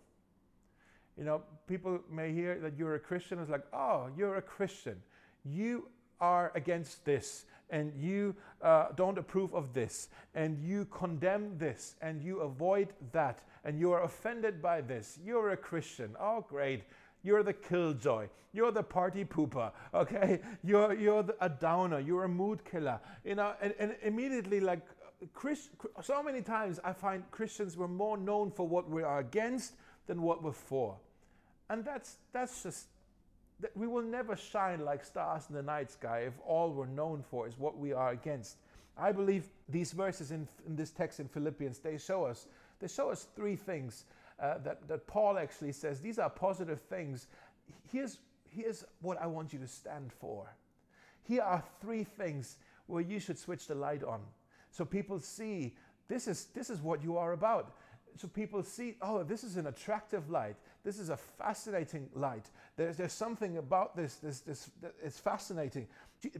You 1.16 1.24
know, 1.24 1.42
people 1.66 2.00
may 2.10 2.32
hear 2.32 2.58
that 2.60 2.76
you're 2.76 2.96
a 2.96 3.00
Christian, 3.00 3.38
it's 3.38 3.50
like, 3.50 3.64
oh, 3.72 4.10
you're 4.16 4.36
a 4.36 4.42
Christian 4.42 5.00
you 5.46 5.88
are 6.20 6.52
against 6.54 7.04
this 7.04 7.44
and 7.70 7.92
you 7.96 8.34
uh, 8.62 8.86
don't 8.94 9.18
approve 9.18 9.54
of 9.54 9.72
this 9.72 10.08
and 10.34 10.58
you 10.58 10.84
condemn 10.86 11.58
this 11.58 11.96
and 12.00 12.22
you 12.22 12.40
avoid 12.40 12.88
that 13.12 13.42
and 13.64 13.78
you 13.78 13.92
are 13.92 14.04
offended 14.04 14.62
by 14.62 14.80
this. 14.80 15.18
You're 15.24 15.50
a 15.50 15.56
Christian. 15.56 16.14
Oh, 16.20 16.44
great. 16.48 16.84
You're 17.22 17.42
the 17.42 17.52
killjoy. 17.52 18.28
You're 18.52 18.70
the 18.70 18.82
party 18.82 19.24
pooper. 19.24 19.72
Okay. 19.94 20.40
You're, 20.62 20.94
you're 20.94 21.22
the, 21.24 21.36
a 21.40 21.48
downer. 21.48 21.98
You're 21.98 22.24
a 22.24 22.28
mood 22.28 22.64
killer. 22.64 23.00
You 23.24 23.34
know, 23.34 23.54
and, 23.60 23.74
and 23.78 23.96
immediately, 24.02 24.60
like, 24.60 24.82
Chris, 25.32 25.70
so 26.02 26.22
many 26.22 26.42
times 26.42 26.78
I 26.84 26.92
find 26.92 27.28
Christians 27.30 27.76
were 27.76 27.88
more 27.88 28.16
known 28.16 28.50
for 28.50 28.68
what 28.68 28.88
we 28.88 29.02
are 29.02 29.18
against 29.18 29.74
than 30.06 30.22
what 30.22 30.42
we're 30.42 30.52
for. 30.52 30.96
And 31.68 31.84
that's, 31.84 32.18
that's 32.32 32.62
just 32.62 32.86
we 33.74 33.86
will 33.86 34.02
never 34.02 34.36
shine 34.36 34.84
like 34.84 35.04
stars 35.04 35.44
in 35.48 35.54
the 35.54 35.62
night 35.62 35.90
sky 35.90 36.24
if 36.26 36.34
all 36.46 36.72
we're 36.72 36.86
known 36.86 37.22
for 37.22 37.46
is 37.48 37.58
what 37.58 37.78
we 37.78 37.92
are 37.92 38.10
against. 38.10 38.56
I 38.98 39.12
believe 39.12 39.48
these 39.68 39.92
verses 39.92 40.30
in, 40.30 40.48
in 40.66 40.76
this 40.76 40.90
text 40.90 41.20
in 41.20 41.28
Philippians, 41.28 41.78
they 41.78 41.98
show 41.98 42.24
us, 42.24 42.46
they 42.80 42.88
show 42.88 43.10
us 43.10 43.28
three 43.34 43.56
things 43.56 44.04
uh, 44.40 44.58
that, 44.58 44.86
that 44.88 45.06
Paul 45.06 45.38
actually 45.38 45.72
says. 45.72 46.00
These 46.00 46.18
are 46.18 46.30
positive 46.30 46.80
things. 46.80 47.28
Here's, 47.90 48.18
here's 48.50 48.84
what 49.00 49.20
I 49.20 49.26
want 49.26 49.52
you 49.52 49.58
to 49.58 49.66
stand 49.66 50.12
for. 50.12 50.54
Here 51.22 51.42
are 51.42 51.62
three 51.80 52.04
things 52.04 52.56
where 52.86 53.02
you 53.02 53.18
should 53.18 53.38
switch 53.38 53.66
the 53.66 53.74
light 53.74 54.04
on. 54.04 54.20
So 54.70 54.84
people 54.84 55.18
see 55.18 55.74
this 56.08 56.28
is, 56.28 56.46
this 56.54 56.70
is 56.70 56.80
what 56.80 57.02
you 57.02 57.16
are 57.16 57.32
about 57.32 57.74
so 58.18 58.28
people 58.28 58.62
see, 58.62 58.96
oh, 59.02 59.22
this 59.22 59.44
is 59.44 59.56
an 59.56 59.66
attractive 59.66 60.30
light. 60.30 60.56
This 60.84 60.98
is 60.98 61.10
a 61.10 61.16
fascinating 61.16 62.08
light. 62.14 62.46
There's, 62.76 62.96
there's 62.96 63.12
something 63.12 63.58
about 63.58 63.96
this, 63.96 64.16
this, 64.16 64.40
this 64.40 64.70
it's 65.02 65.18
fascinating. 65.18 65.86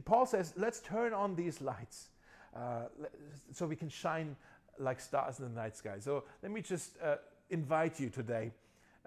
Paul 0.05 0.25
says, 0.25 0.53
let's 0.57 0.79
turn 0.79 1.13
on 1.13 1.35
these 1.35 1.61
lights 1.61 2.07
uh, 2.55 2.85
so 3.51 3.65
we 3.65 3.75
can 3.75 3.89
shine 3.89 4.35
like 4.79 4.99
stars 4.99 5.39
in 5.39 5.45
the 5.45 5.51
night 5.51 5.75
sky. 5.75 5.95
So 5.99 6.23
let 6.41 6.51
me 6.51 6.61
just 6.61 6.91
uh, 7.03 7.15
invite 7.49 7.99
you 7.99 8.09
today 8.09 8.51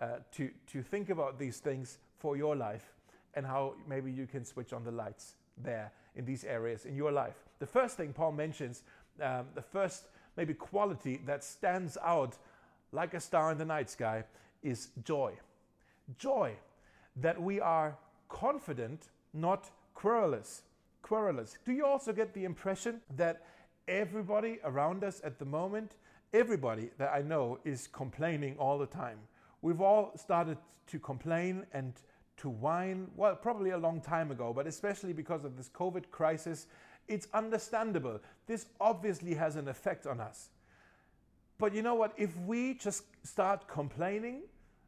uh, 0.00 0.18
to, 0.32 0.50
to 0.68 0.82
think 0.82 1.10
about 1.10 1.38
these 1.38 1.58
things 1.58 1.98
for 2.18 2.36
your 2.36 2.56
life 2.56 2.92
and 3.34 3.46
how 3.46 3.74
maybe 3.88 4.10
you 4.10 4.26
can 4.26 4.44
switch 4.44 4.72
on 4.72 4.84
the 4.84 4.90
lights 4.90 5.34
there 5.62 5.92
in 6.16 6.24
these 6.24 6.44
areas 6.44 6.84
in 6.84 6.96
your 6.96 7.12
life. 7.12 7.36
The 7.58 7.66
first 7.66 7.96
thing 7.96 8.12
Paul 8.12 8.32
mentions, 8.32 8.82
um, 9.22 9.46
the 9.54 9.62
first 9.62 10.06
maybe 10.36 10.54
quality 10.54 11.20
that 11.26 11.44
stands 11.44 11.98
out 12.02 12.36
like 12.92 13.14
a 13.14 13.20
star 13.20 13.52
in 13.52 13.58
the 13.58 13.64
night 13.64 13.90
sky, 13.90 14.24
is 14.62 14.88
joy. 15.04 15.32
Joy 16.18 16.54
that 17.16 17.40
we 17.40 17.60
are 17.60 17.96
confident, 18.28 19.08
not 19.32 19.70
querulous. 19.94 20.62
Querulous. 21.02 21.56
Do 21.64 21.72
you 21.72 21.86
also 21.86 22.12
get 22.12 22.34
the 22.34 22.44
impression 22.44 23.00
that 23.16 23.44
everybody 23.88 24.58
around 24.64 25.02
us 25.02 25.20
at 25.24 25.38
the 25.38 25.44
moment, 25.44 25.96
everybody 26.32 26.90
that 26.98 27.10
I 27.12 27.22
know 27.22 27.58
is 27.64 27.86
complaining 27.86 28.56
all 28.58 28.78
the 28.78 28.86
time? 28.86 29.18
We've 29.62 29.80
all 29.80 30.12
started 30.16 30.58
to 30.88 30.98
complain 30.98 31.66
and 31.72 31.92
to 32.38 32.48
whine, 32.48 33.08
well, 33.16 33.36
probably 33.36 33.70
a 33.70 33.78
long 33.78 34.00
time 34.00 34.30
ago, 34.30 34.52
but 34.54 34.66
especially 34.66 35.12
because 35.12 35.44
of 35.44 35.56
this 35.56 35.68
COVID 35.68 36.10
crisis, 36.10 36.66
it's 37.06 37.28
understandable. 37.34 38.20
This 38.46 38.66
obviously 38.80 39.34
has 39.34 39.56
an 39.56 39.68
effect 39.68 40.06
on 40.06 40.20
us. 40.20 40.48
But 41.60 41.74
you 41.74 41.82
know 41.82 41.94
what? 41.94 42.14
If 42.16 42.34
we 42.38 42.72
just 42.72 43.04
start 43.22 43.68
complaining, 43.68 44.40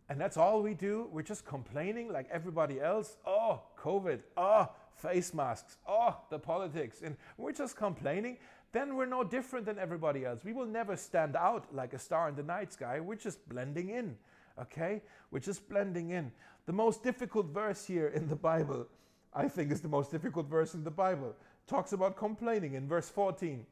and 0.09 0.19
that's 0.19 0.39
all 0.39 0.63
we 0.63 0.73
do, 0.73 1.07
we're 1.13 1.23
just 1.23 1.45
complaining 1.45 2.11
like 2.11 2.29
everybody 2.33 2.81
else. 2.81 3.19
Oh, 3.27 3.61
COVID. 3.79 4.21
Oh, 4.39 4.71
face 4.95 5.35
masks. 5.35 5.77
Oh, 5.87 6.17
the 6.31 6.39
politics. 6.39 7.03
And 7.05 7.17
we're 7.37 7.53
just 7.53 7.77
complaining. 7.77 8.39
Then 8.73 8.97
we're 8.97 9.07
no 9.07 9.23
different 9.23 9.67
than 9.67 9.79
everybody 9.79 10.25
else. 10.25 10.45
We 10.45 10.55
will 10.55 10.67
never 10.67 10.97
stand 10.97 11.37
out 11.37 11.67
like 11.75 11.93
a 11.93 11.99
star 11.99 12.31
in 12.31 12.37
the 12.37 12.43
night 12.43 12.73
sky. 12.73 13.01
We're 13.01 13.17
just 13.17 13.47
blending 13.51 13.91
in. 13.91 14.17
Okay? 14.59 15.03
We're 15.31 15.41
just 15.41 15.69
blending 15.69 16.11
in. 16.11 16.33
The 16.65 16.73
most 16.73 17.03
difficult 17.03 17.49
verse 17.49 17.85
here 17.85 18.09
in 18.09 18.29
the 18.29 18.37
Bible, 18.37 18.87
I 19.35 19.47
think, 19.47 19.73
is 19.73 19.83
the 19.83 19.89
most 19.89 20.11
difficult 20.11 20.49
verse 20.49 20.73
in 20.73 20.85
the 20.85 20.91
Bible. 20.91 21.35
Talks 21.67 21.93
about 21.93 22.17
complaining 22.17 22.75
in 22.75 22.89
verse 22.89 23.11
14. 23.11 23.67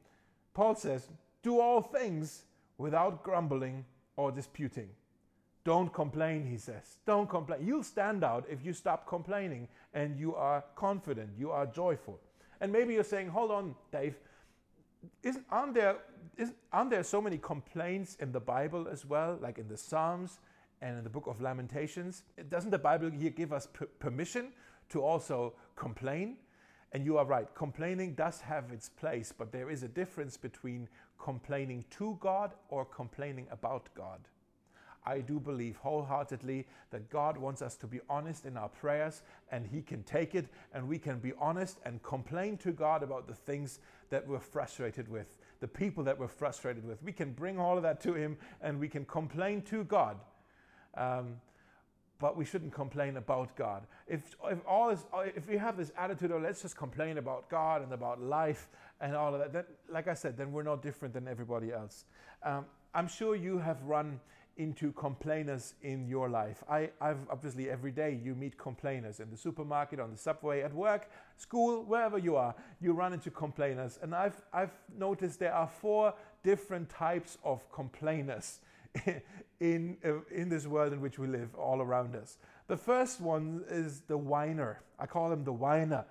Paul 0.53 0.75
says, 0.75 1.09
Do 1.43 1.61
all 1.61 1.81
things 1.81 2.45
without 2.81 3.23
grumbling 3.23 3.85
or 4.17 4.33
disputing. 4.33 4.89
Don't 5.65 5.93
complain, 5.93 6.47
he 6.47 6.57
says. 6.57 6.97
Don't 7.05 7.29
complain. 7.29 7.61
You'll 7.67 7.83
stand 7.83 8.25
out 8.25 8.47
if 8.49 8.65
you 8.65 8.73
stop 8.73 9.07
complaining 9.07 9.69
and 9.93 10.19
you 10.19 10.35
are 10.35 10.65
confident, 10.75 11.31
you 11.39 11.51
are 11.51 11.67
joyful. 11.67 12.19
And 12.61 12.73
maybe 12.73 12.95
you're 12.95 13.05
saying, 13.05 13.29
Hold 13.29 13.51
on, 13.51 13.75
Dave. 13.93 14.17
Isn't, 15.23 15.45
aren't, 15.51 15.75
there, 15.75 15.97
isn't, 16.37 16.57
aren't 16.73 16.91
there 16.91 17.03
so 17.03 17.21
many 17.23 17.39
complaints 17.39 18.17
in 18.21 18.33
the 18.33 18.41
Bible 18.41 18.87
as 18.89 19.05
well, 19.05 19.39
like 19.41 19.59
in 19.59 19.69
the 19.69 19.77
Psalms 19.77 20.41
and 20.83 20.99
in 20.99 21.05
the 21.05 21.11
book 21.11 21.27
of 21.27 21.41
Lamentations. 21.41 22.23
Doesn't 22.49 22.71
the 22.71 22.79
Bible 22.79 23.11
here 23.11 23.31
give 23.31 23.53
us 23.53 23.67
p- 23.67 23.87
permission 23.99 24.53
to 24.91 25.03
also 25.03 25.55
complain? 25.77 26.37
And 26.93 27.05
you 27.05 27.19
are 27.19 27.25
right, 27.25 27.47
complaining 27.55 28.15
does 28.15 28.41
have 28.41 28.73
its 28.73 28.89
place, 28.89 29.33
but 29.37 29.53
there 29.53 29.71
is 29.71 29.83
a 29.83 29.89
difference 29.89 30.37
between 30.37 30.89
complaining 31.19 31.85
to 31.91 32.19
God 32.21 32.53
or 32.69 32.85
complaining 32.85 33.47
about 33.51 33.89
God. 33.95 34.21
I 35.05 35.21
do 35.21 35.41
believe 35.41 35.77
wholeheartedly 35.77 36.67
that 36.91 37.09
God 37.09 37.39
wants 37.39 37.63
us 37.63 37.77
to 37.77 37.87
be 37.87 38.01
honest 38.11 38.45
in 38.45 38.57
our 38.57 38.69
prayers 38.69 39.23
and 39.51 39.67
He 39.67 39.81
can 39.81 40.03
take 40.03 40.35
it 40.35 40.47
and 40.75 40.87
we 40.87 40.99
can 40.99 41.19
be 41.19 41.33
honest 41.39 41.79
and 41.85 42.03
complain 42.03 42.59
to 42.59 42.73
God 42.73 43.03
about 43.03 43.27
the 43.27 43.35
things 43.35 43.79
that 44.11 44.27
we're 44.27 44.41
frustrated 44.41 45.09
with, 45.09 45.39
the 45.61 45.69
people 45.69 46.05
that 46.05 46.19
we're 46.19 46.29
frustrated 46.29 46.87
with. 46.87 47.03
We 47.03 47.13
can 47.13 47.33
bring 47.33 47.59
all 47.59 47.77
of 47.77 47.83
that 47.83 48.01
to 48.03 48.15
Him 48.15 48.37
and 48.61 48.79
we 48.79 48.89
can 48.89 49.05
complain 49.07 49.63
to 49.63 49.85
God 49.85 50.19
um, 50.97 51.37
but 52.21 52.37
we 52.37 52.45
shouldn't 52.45 52.73
complain 52.73 53.17
about 53.17 53.57
God. 53.57 53.87
If, 54.07 54.37
if, 54.45 54.59
all 54.69 54.91
is, 54.91 55.05
if 55.35 55.49
we 55.49 55.57
have 55.57 55.77
this 55.77 55.91
attitude 55.99 56.31
of 56.31 56.43
let's 56.43 56.63
just 56.63 56.77
complain 56.77 57.19
about 57.19 57.49
God 57.49 57.83
and 57.83 57.93
about 57.93 58.21
life 58.21 58.69
and 59.01 59.17
all 59.17 59.35
of 59.35 59.41
that, 59.41 59.53
then, 59.53 59.65
like 59.91 60.07
I 60.07 60.15
said, 60.15 60.37
then 60.37 60.53
we're 60.53 60.63
no 60.63 60.77
different 60.77 61.15
than 61.15 61.27
everybody 61.27 61.73
else. 61.73 62.05
Um, 62.43 62.67
I'm 62.95 63.09
sure 63.09 63.35
you 63.35 63.59
have 63.59 63.83
run 63.83 64.21
into 64.57 64.93
complainers 64.93 65.75
in 65.83 66.07
your 66.07 66.29
life. 66.29 66.63
I, 66.69 66.91
I've 67.01 67.29
obviously 67.31 67.71
every 67.71 67.93
day 67.93 68.21
you 68.23 68.35
meet 68.35 68.59
complainers 68.59 69.19
in 69.19 69.31
the 69.31 69.37
supermarket, 69.37 69.99
on 69.99 70.11
the 70.11 70.19
subway, 70.19 70.61
at 70.61 70.75
work, 70.75 71.11
school, 71.39 71.83
wherever 71.85 72.19
you 72.19 72.37
are, 72.37 72.55
you 72.81 72.93
run 72.93 73.15
into 73.15 73.31
complainers. 73.31 73.99
And 74.03 74.15
I've, 74.15 74.43
I've 74.53 74.73
noticed 74.99 75.41
there 75.41 75.55
are 75.55 75.67
four 75.67 76.13
different 76.43 76.91
types 76.91 77.39
of 77.43 77.71
complainers 77.73 78.61
in, 79.61 79.99
uh, 80.05 80.23
in 80.35 80.49
this 80.49 80.67
world 80.67 80.93
in 80.93 81.01
which 81.01 81.19
we 81.19 81.27
live 81.27 81.55
all 81.55 81.81
around 81.81 82.17
us. 82.17 82.39
The 82.67 82.77
first 82.77 83.21
one 83.21 83.63
is 83.69 84.01
the 84.01 84.17
whiner. 84.17 84.81
I 84.99 85.07
call 85.07 85.31
him 85.33 85.45
the 85.45 85.53
whiner. 85.53 86.05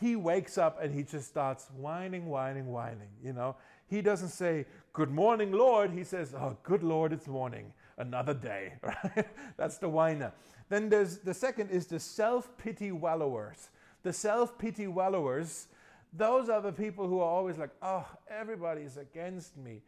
He 0.00 0.16
wakes 0.16 0.58
up 0.58 0.82
and 0.82 0.92
he 0.92 1.02
just 1.02 1.28
starts 1.28 1.68
whining, 1.76 2.26
whining, 2.26 2.66
whining. 2.66 3.10
You 3.22 3.32
know, 3.32 3.56
he 3.86 4.02
doesn't 4.02 4.30
say, 4.30 4.66
Good 4.92 5.10
morning, 5.10 5.52
Lord. 5.52 5.90
He 5.90 6.04
says, 6.04 6.34
Oh, 6.34 6.56
good 6.62 6.82
Lord, 6.82 7.12
it's 7.12 7.28
morning. 7.28 7.72
Another 7.98 8.34
day. 8.34 8.74
Right? 8.82 9.26
That's 9.56 9.78
the 9.78 9.88
whiner. 9.88 10.32
Then 10.68 10.88
there's 10.88 11.18
the 11.18 11.34
second 11.34 11.70
is 11.70 11.86
the 11.86 12.00
self 12.00 12.56
pity 12.56 12.90
wallowers. 12.90 13.70
The 14.02 14.12
self 14.12 14.58
pity 14.58 14.86
wallowers, 14.86 15.68
those 16.12 16.48
are 16.48 16.60
the 16.60 16.72
people 16.72 17.06
who 17.06 17.20
are 17.20 17.28
always 17.28 17.58
like, 17.58 17.70
Oh, 17.82 18.06
everybody's 18.28 18.96
against 18.96 19.56
me. 19.56 19.82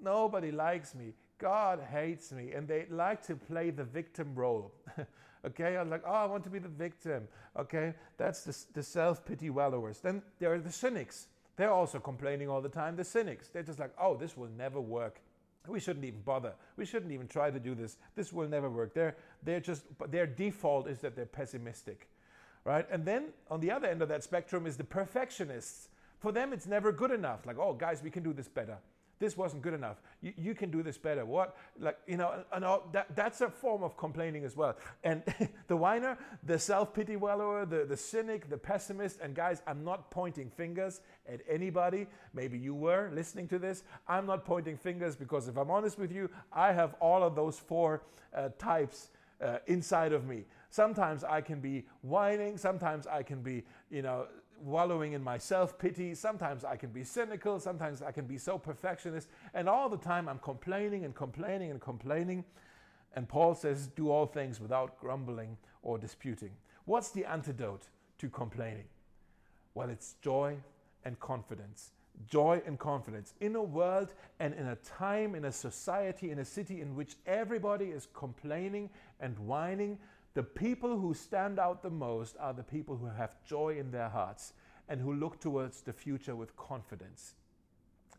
Nobody 0.00 0.52
likes 0.52 0.94
me. 0.94 1.14
God 1.38 1.80
hates 1.90 2.32
me. 2.32 2.52
And 2.52 2.66
they 2.66 2.86
like 2.90 3.24
to 3.26 3.36
play 3.36 3.70
the 3.70 3.84
victim 3.84 4.34
role. 4.34 4.72
okay, 5.46 5.76
I'm 5.76 5.90
like, 5.90 6.02
oh, 6.06 6.12
I 6.12 6.24
want 6.26 6.44
to 6.44 6.50
be 6.50 6.58
the 6.58 6.68
victim. 6.68 7.28
Okay, 7.58 7.94
that's 8.16 8.42
the, 8.44 8.56
the 8.74 8.82
self 8.82 9.24
pity 9.24 9.50
wallowers. 9.50 9.98
Then 10.00 10.22
there 10.38 10.52
are 10.52 10.58
the 10.58 10.72
cynics. 10.72 11.28
They're 11.56 11.72
also 11.72 11.98
complaining 11.98 12.48
all 12.48 12.60
the 12.60 12.68
time. 12.68 12.96
The 12.96 13.04
cynics, 13.04 13.48
they're 13.48 13.62
just 13.62 13.78
like, 13.78 13.92
oh, 14.00 14.16
this 14.16 14.36
will 14.36 14.50
never 14.56 14.80
work. 14.80 15.20
We 15.66 15.80
shouldn't 15.80 16.04
even 16.04 16.20
bother. 16.20 16.54
We 16.76 16.86
shouldn't 16.86 17.12
even 17.12 17.26
try 17.28 17.50
to 17.50 17.60
do 17.60 17.74
this. 17.74 17.98
This 18.14 18.32
will 18.32 18.48
never 18.48 18.70
work. 18.70 18.94
They're, 18.94 19.16
they're 19.42 19.60
just, 19.60 19.84
their 20.08 20.26
default 20.26 20.88
is 20.88 21.00
that 21.00 21.14
they're 21.14 21.26
pessimistic, 21.26 22.08
right? 22.64 22.86
And 22.90 23.04
then 23.04 23.26
on 23.50 23.60
the 23.60 23.70
other 23.70 23.88
end 23.88 24.00
of 24.00 24.08
that 24.08 24.24
spectrum 24.24 24.66
is 24.66 24.76
the 24.76 24.84
perfectionists. 24.84 25.88
For 26.20 26.32
them, 26.32 26.52
it's 26.52 26.66
never 26.66 26.90
good 26.90 27.10
enough. 27.10 27.44
Like, 27.44 27.58
oh, 27.58 27.74
guys, 27.74 28.02
we 28.02 28.10
can 28.10 28.22
do 28.22 28.32
this 28.32 28.48
better 28.48 28.78
this 29.18 29.36
wasn't 29.36 29.62
good 29.62 29.74
enough. 29.74 29.96
You, 30.20 30.32
you 30.36 30.54
can 30.54 30.70
do 30.70 30.82
this 30.82 30.98
better. 30.98 31.24
What, 31.24 31.56
like, 31.78 31.98
you 32.06 32.16
know, 32.16 32.44
and 32.52 32.64
all, 32.64 32.88
that, 32.92 33.14
that's 33.16 33.40
a 33.40 33.50
form 33.50 33.82
of 33.82 33.96
complaining 33.96 34.44
as 34.44 34.56
well. 34.56 34.76
And 35.04 35.22
the 35.68 35.76
whiner, 35.76 36.18
the 36.44 36.58
self 36.58 36.94
pity 36.94 37.16
wallower, 37.16 37.66
the, 37.66 37.84
the 37.84 37.96
cynic, 37.96 38.48
the 38.48 38.56
pessimist, 38.58 39.20
and 39.20 39.34
guys, 39.34 39.62
I'm 39.66 39.84
not 39.84 40.10
pointing 40.10 40.50
fingers 40.50 41.00
at 41.28 41.40
anybody. 41.48 42.06
Maybe 42.34 42.58
you 42.58 42.74
were 42.74 43.10
listening 43.12 43.48
to 43.48 43.58
this. 43.58 43.82
I'm 44.06 44.26
not 44.26 44.44
pointing 44.44 44.76
fingers 44.76 45.16
because 45.16 45.48
if 45.48 45.56
I'm 45.56 45.70
honest 45.70 45.98
with 45.98 46.12
you, 46.12 46.30
I 46.52 46.72
have 46.72 46.94
all 47.00 47.22
of 47.22 47.34
those 47.34 47.58
four 47.58 48.02
uh, 48.34 48.50
types 48.58 49.10
uh, 49.40 49.58
inside 49.66 50.12
of 50.12 50.26
me. 50.26 50.44
Sometimes 50.70 51.24
I 51.24 51.40
can 51.40 51.60
be 51.60 51.84
whining, 52.02 52.58
sometimes 52.58 53.06
I 53.06 53.22
can 53.22 53.42
be, 53.42 53.64
you 53.90 54.02
know, 54.02 54.26
wallowing 54.60 55.12
in 55.12 55.22
my 55.22 55.38
self 55.38 55.78
pity. 55.78 56.14
Sometimes 56.14 56.64
I 56.64 56.76
can 56.76 56.90
be 56.90 57.04
cynical. 57.04 57.58
Sometimes 57.60 58.02
I 58.02 58.12
can 58.12 58.26
be 58.26 58.38
so 58.38 58.58
perfectionist. 58.58 59.28
And 59.54 59.68
all 59.68 59.88
the 59.88 59.96
time 59.96 60.28
I'm 60.28 60.38
complaining 60.38 61.04
and 61.04 61.14
complaining 61.14 61.70
and 61.70 61.80
complaining. 61.80 62.44
And 63.14 63.28
Paul 63.28 63.54
says, 63.54 63.88
do 63.88 64.10
all 64.10 64.26
things 64.26 64.60
without 64.60 64.98
grumbling 65.00 65.56
or 65.82 65.98
disputing. 65.98 66.50
What's 66.84 67.10
the 67.10 67.24
antidote 67.24 67.88
to 68.18 68.28
complaining? 68.28 68.84
Well, 69.74 69.90
it's 69.90 70.14
joy 70.22 70.56
and 71.04 71.18
confidence. 71.20 71.90
Joy 72.28 72.60
and 72.66 72.78
confidence. 72.78 73.34
In 73.40 73.54
a 73.56 73.62
world 73.62 74.12
and 74.40 74.54
in 74.54 74.66
a 74.66 74.76
time, 74.76 75.34
in 75.34 75.44
a 75.44 75.52
society, 75.52 76.30
in 76.30 76.40
a 76.40 76.44
city 76.44 76.80
in 76.80 76.96
which 76.96 77.16
everybody 77.26 77.86
is 77.86 78.08
complaining 78.12 78.90
and 79.20 79.38
whining, 79.38 79.98
the 80.38 80.44
people 80.44 80.96
who 80.96 81.14
stand 81.14 81.58
out 81.58 81.82
the 81.82 81.90
most 81.90 82.36
are 82.38 82.52
the 82.52 82.62
people 82.62 82.96
who 82.96 83.06
have 83.06 83.42
joy 83.44 83.76
in 83.76 83.90
their 83.90 84.08
hearts 84.08 84.52
and 84.88 85.00
who 85.00 85.12
look 85.12 85.40
towards 85.40 85.80
the 85.80 85.92
future 85.92 86.36
with 86.36 86.56
confidence. 86.56 87.34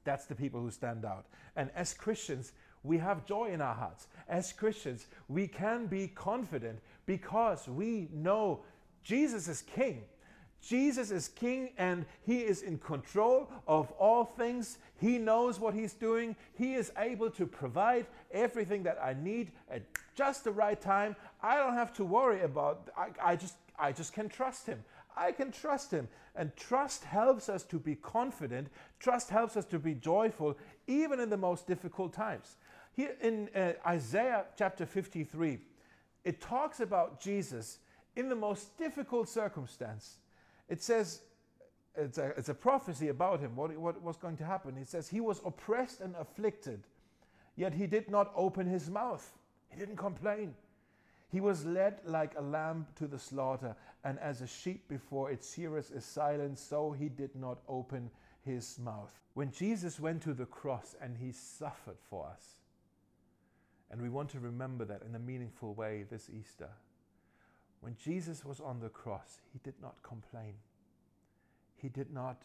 That's 0.04 0.26
the 0.26 0.36
people 0.36 0.60
who 0.60 0.70
stand 0.70 1.06
out. 1.06 1.28
And 1.56 1.70
as 1.78 1.94
Christians, 1.94 2.52
we 2.84 2.98
have 2.98 3.26
joy 3.26 3.52
in 3.54 3.62
our 3.62 3.74
hearts. 3.74 4.08
As 4.28 4.52
Christians, 4.52 5.08
we 5.30 5.48
can 5.48 5.86
be 5.86 6.10
confident 6.10 6.80
because 7.06 7.70
we 7.70 8.10
know 8.12 8.66
Jesus 9.02 9.48
is 9.48 9.62
King. 9.62 10.04
Jesus 10.62 11.10
is 11.10 11.30
king 11.30 11.70
and 11.78 12.06
he 12.26 12.40
is 12.40 12.62
in 12.62 12.78
control 12.80 13.50
of 13.68 13.92
all 13.92 14.26
things. 14.26 14.78
He 15.00 15.18
knows 15.18 15.60
what 15.60 15.74
he's 15.74 15.94
doing. 15.94 16.36
He 16.54 16.76
is 16.76 16.92
able 16.98 17.30
to 17.32 17.46
provide 17.46 18.08
everything 18.32 18.84
that 18.84 19.00
I 19.02 19.14
need 19.14 19.52
at 19.72 19.84
just 20.16 20.44
the 20.44 20.52
right 20.52 20.80
time. 20.80 21.16
I 21.42 21.58
don't 21.58 21.74
have 21.74 21.94
to 21.94 22.06
worry 22.06 22.42
about 22.42 22.90
I, 22.98 23.32
I 23.32 23.36
just 23.36 23.56
I 23.78 23.92
just 23.92 24.14
can 24.14 24.30
trust 24.30 24.66
him. 24.66 24.84
I 25.16 25.32
can 25.32 25.52
trust 25.52 25.92
him. 25.92 26.08
And 26.36 26.56
trust 26.56 27.04
helps 27.04 27.50
us 27.50 27.64
to 27.64 27.80
be 27.80 27.96
confident. 27.96 28.68
Trust 29.00 29.30
helps 29.30 29.58
us 29.58 29.66
to 29.66 29.80
be 29.80 29.94
joyful 29.94 30.58
even 30.88 31.20
in 31.20 31.30
the 31.30 31.38
most 31.38 31.68
difficult 31.68 32.14
times. 32.14 32.56
Here 32.96 33.16
in 33.22 33.50
uh, 33.56 33.74
Isaiah 33.86 34.46
chapter 34.58 34.86
53, 34.86 35.60
it 36.24 36.42
talks 36.42 36.80
about 36.80 37.20
Jesus 37.20 37.80
in 38.16 38.30
the 38.30 38.36
most 38.36 38.78
difficult 38.78 39.30
circumstance 39.30 40.20
it 40.70 40.84
says, 40.84 41.22
it's 41.96 42.18
a, 42.18 42.28
it's 42.38 42.50
a 42.50 42.54
prophecy 42.54 43.10
about 43.10 43.40
him, 43.40 43.56
what, 43.56 43.76
what 43.78 44.02
was 44.02 44.16
going 44.16 44.38
to 44.38 44.46
happen. 44.46 44.78
It 44.78 44.88
says, 44.88 45.10
He 45.10 45.20
was 45.20 45.42
oppressed 45.44 46.00
and 46.00 46.16
afflicted, 46.16 46.84
yet 47.56 47.74
he 47.74 47.88
did 47.88 48.10
not 48.10 48.32
open 48.36 48.68
his 48.68 48.90
mouth. 48.90 49.28
He 49.70 49.80
didn't 49.80 49.98
complain. 49.98 50.54
He 51.32 51.42
was 51.42 51.66
led 51.66 52.02
like 52.06 52.34
a 52.38 52.42
lamb 52.42 52.88
to 52.96 53.08
the 53.08 53.20
slaughter, 53.20 53.76
and 54.04 54.18
as 54.20 54.42
a 54.42 54.48
sheep 54.48 54.88
before 54.88 55.30
its 55.32 55.54
shearers 55.54 55.92
is 55.92 56.04
silent, 56.04 56.58
so 56.58 56.92
he 56.92 57.10
did 57.10 57.36
not 57.36 57.60
open 57.68 58.10
his 58.42 58.80
mouth. 58.80 59.20
When 59.36 59.52
Jesus 59.52 60.00
went 60.00 60.24
to 60.24 60.34
the 60.34 60.46
cross 60.46 60.96
and 61.02 61.16
he 61.18 61.32
suffered 61.32 61.98
for 62.10 62.28
us, 62.28 62.60
And 63.92 64.02
we 64.02 64.10
want 64.10 64.30
to 64.30 64.40
remember 64.40 64.86
that 64.86 65.02
in 65.08 65.16
a 65.16 65.20
meaningful 65.20 65.74
way 65.74 66.06
this 66.10 66.30
Easter. 66.30 66.70
When 67.82 67.96
Jesus 67.96 68.46
was 68.46 68.60
on 68.60 68.80
the 68.80 68.90
cross, 68.90 69.42
he 69.52 69.60
did 69.64 69.76
not 69.82 69.96
complain. 70.04 70.54
He 71.76 71.90
did 71.90 72.12
not 72.14 72.44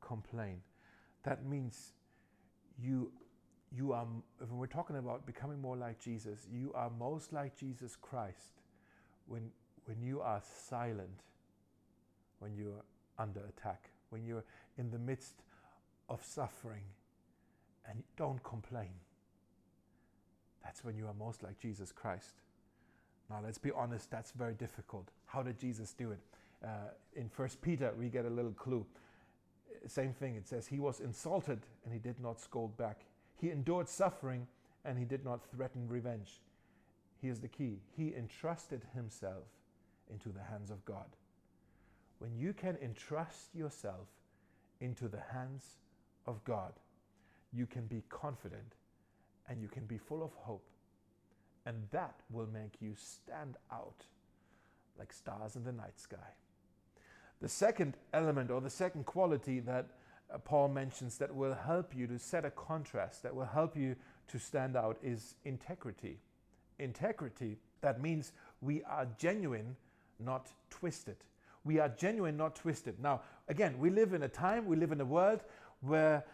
complain. 0.00 0.62
That 1.24 1.44
means 1.44 1.92
you, 2.78 3.10
you 3.74 3.92
are, 3.92 4.06
when 4.38 4.58
we're 4.58 4.66
talking 4.66 4.96
about 4.96 5.26
becoming 5.26 5.60
more 5.60 5.76
like 5.76 5.98
Jesus, 5.98 6.46
you 6.52 6.72
are 6.74 6.90
most 6.98 7.32
like 7.32 7.56
Jesus 7.56 7.96
Christ 7.96 8.62
when, 9.26 9.50
when 9.84 10.00
you 10.00 10.20
are 10.20 10.42
silent, 10.68 11.22
when 12.38 12.54
you're 12.54 12.84
under 13.18 13.40
attack, 13.46 13.90
when 14.10 14.24
you're 14.24 14.44
in 14.78 14.90
the 14.90 14.98
midst 14.98 15.42
of 16.08 16.24
suffering 16.24 16.84
and 17.88 18.02
don't 18.16 18.42
complain. 18.42 18.90
That's 20.62 20.84
when 20.84 20.96
you 20.96 21.06
are 21.06 21.14
most 21.14 21.42
like 21.42 21.58
Jesus 21.58 21.92
Christ. 21.92 22.42
Now, 23.30 23.40
let's 23.44 23.58
be 23.58 23.70
honest, 23.72 24.10
that's 24.10 24.32
very 24.32 24.54
difficult. 24.54 25.08
How 25.26 25.42
did 25.42 25.58
Jesus 25.58 25.92
do 25.92 26.12
it? 26.12 26.20
Uh, 26.64 26.68
in 27.14 27.28
First 27.28 27.60
Peter, 27.60 27.92
we 27.98 28.08
get 28.08 28.24
a 28.24 28.30
little 28.30 28.52
clue. 28.52 28.86
Same 29.86 30.12
thing, 30.12 30.36
it 30.36 30.48
says, 30.48 30.66
He 30.66 30.78
was 30.78 31.00
insulted 31.00 31.60
and 31.84 31.92
he 31.92 31.98
did 31.98 32.20
not 32.20 32.40
scold 32.40 32.76
back. 32.76 33.00
He 33.40 33.50
endured 33.50 33.88
suffering 33.88 34.46
and 34.84 34.98
he 34.98 35.04
did 35.04 35.24
not 35.24 35.44
threaten 35.50 35.88
revenge. 35.88 36.40
Here's 37.20 37.40
the 37.40 37.48
key 37.48 37.80
He 37.96 38.14
entrusted 38.14 38.82
himself 38.94 39.44
into 40.10 40.28
the 40.28 40.42
hands 40.42 40.70
of 40.70 40.84
God. 40.84 41.16
When 42.18 42.36
you 42.36 42.52
can 42.52 42.78
entrust 42.82 43.54
yourself 43.54 44.08
into 44.80 45.08
the 45.08 45.20
hands 45.32 45.78
of 46.26 46.42
God, 46.44 46.72
you 47.52 47.66
can 47.66 47.86
be 47.86 48.02
confident 48.08 48.74
and 49.48 49.60
you 49.60 49.68
can 49.68 49.84
be 49.86 49.98
full 49.98 50.22
of 50.22 50.32
hope. 50.34 50.66
And 51.66 51.82
that 51.90 52.20
will 52.30 52.46
make 52.46 52.80
you 52.80 52.94
stand 52.96 53.56
out 53.72 54.04
like 54.98 55.12
stars 55.12 55.56
in 55.56 55.64
the 55.64 55.72
night 55.72 55.98
sky. 55.98 56.16
The 57.42 57.48
second 57.48 57.96
element 58.14 58.50
or 58.50 58.60
the 58.60 58.70
second 58.70 59.04
quality 59.04 59.60
that 59.60 59.88
uh, 60.32 60.38
Paul 60.38 60.68
mentions 60.68 61.18
that 61.18 61.34
will 61.34 61.54
help 61.54 61.94
you 61.94 62.06
to 62.06 62.18
set 62.18 62.44
a 62.44 62.50
contrast, 62.50 63.22
that 63.22 63.34
will 63.34 63.44
help 63.44 63.76
you 63.76 63.96
to 64.28 64.38
stand 64.38 64.76
out, 64.76 64.98
is 65.02 65.36
integrity. 65.44 66.18
Integrity, 66.78 67.58
that 67.80 68.00
means 68.00 68.32
we 68.60 68.82
are 68.84 69.06
genuine, 69.18 69.76
not 70.18 70.48
twisted. 70.70 71.16
We 71.64 71.78
are 71.78 71.88
genuine, 71.88 72.36
not 72.36 72.56
twisted. 72.56 73.00
Now, 73.00 73.22
again, 73.48 73.78
we 73.78 73.90
live 73.90 74.12
in 74.12 74.22
a 74.22 74.28
time, 74.28 74.66
we 74.66 74.76
live 74.76 74.92
in 74.92 75.00
a 75.00 75.04
world 75.04 75.40
where 75.80 76.24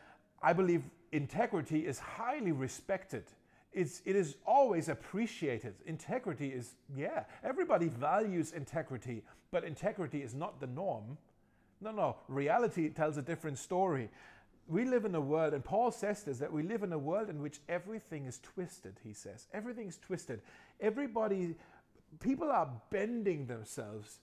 I 0.42 0.52
believe 0.52 0.82
integrity 1.12 1.86
is 1.86 1.98
highly 1.98 2.52
respected. 2.52 3.24
It's, 3.72 4.02
it 4.04 4.16
is 4.16 4.36
always 4.44 4.88
appreciated. 4.88 5.74
Integrity 5.86 6.48
is, 6.48 6.74
yeah, 6.94 7.24
everybody 7.42 7.88
values 7.88 8.52
integrity, 8.52 9.22
but 9.50 9.64
integrity 9.64 10.22
is 10.22 10.34
not 10.34 10.60
the 10.60 10.66
norm. 10.66 11.16
No, 11.82 11.90
no, 11.90 12.16
reality 12.28 12.88
tells 12.90 13.16
a 13.16 13.22
different 13.22 13.58
story. 13.58 14.08
We 14.68 14.84
live 14.84 15.04
in 15.04 15.14
a 15.14 15.20
world, 15.20 15.52
and 15.54 15.64
Paul 15.64 15.90
says 15.90 16.22
this, 16.22 16.38
that 16.38 16.52
we 16.52 16.62
live 16.62 16.84
in 16.84 16.92
a 16.92 16.98
world 16.98 17.28
in 17.28 17.42
which 17.42 17.58
everything 17.68 18.26
is 18.26 18.38
twisted, 18.38 18.94
he 19.02 19.12
says. 19.12 19.48
Everything 19.52 19.88
is 19.88 19.98
twisted. 19.98 20.40
Everybody, 20.80 21.56
people 22.20 22.50
are 22.50 22.70
bending 22.90 23.46
themselves, 23.46 24.20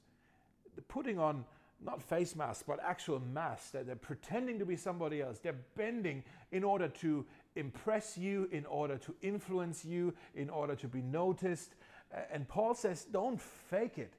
putting 0.88 1.20
on 1.20 1.44
not 1.82 2.02
face 2.02 2.36
masks, 2.36 2.64
but 2.66 2.80
actual 2.84 3.20
masks. 3.20 3.72
That 3.72 3.86
they're 3.86 3.96
pretending 3.96 4.60
to 4.60 4.66
be 4.66 4.76
somebody 4.76 5.22
else. 5.22 5.40
They're 5.40 5.62
bending 5.76 6.24
in 6.52 6.64
order 6.64 6.88
to 6.88 7.26
impress 7.56 8.18
you, 8.18 8.50
in 8.52 8.66
order 8.66 8.98
to 8.98 9.16
influence 9.22 9.86
you, 9.86 10.14
in 10.36 10.50
order 10.50 10.76
to 10.76 10.88
be 10.88 11.02
noticed. 11.02 11.76
And 12.32 12.48
Paul 12.48 12.74
says, 12.74 13.06
don't 13.06 13.40
fake 13.40 13.98
it. 13.98 14.14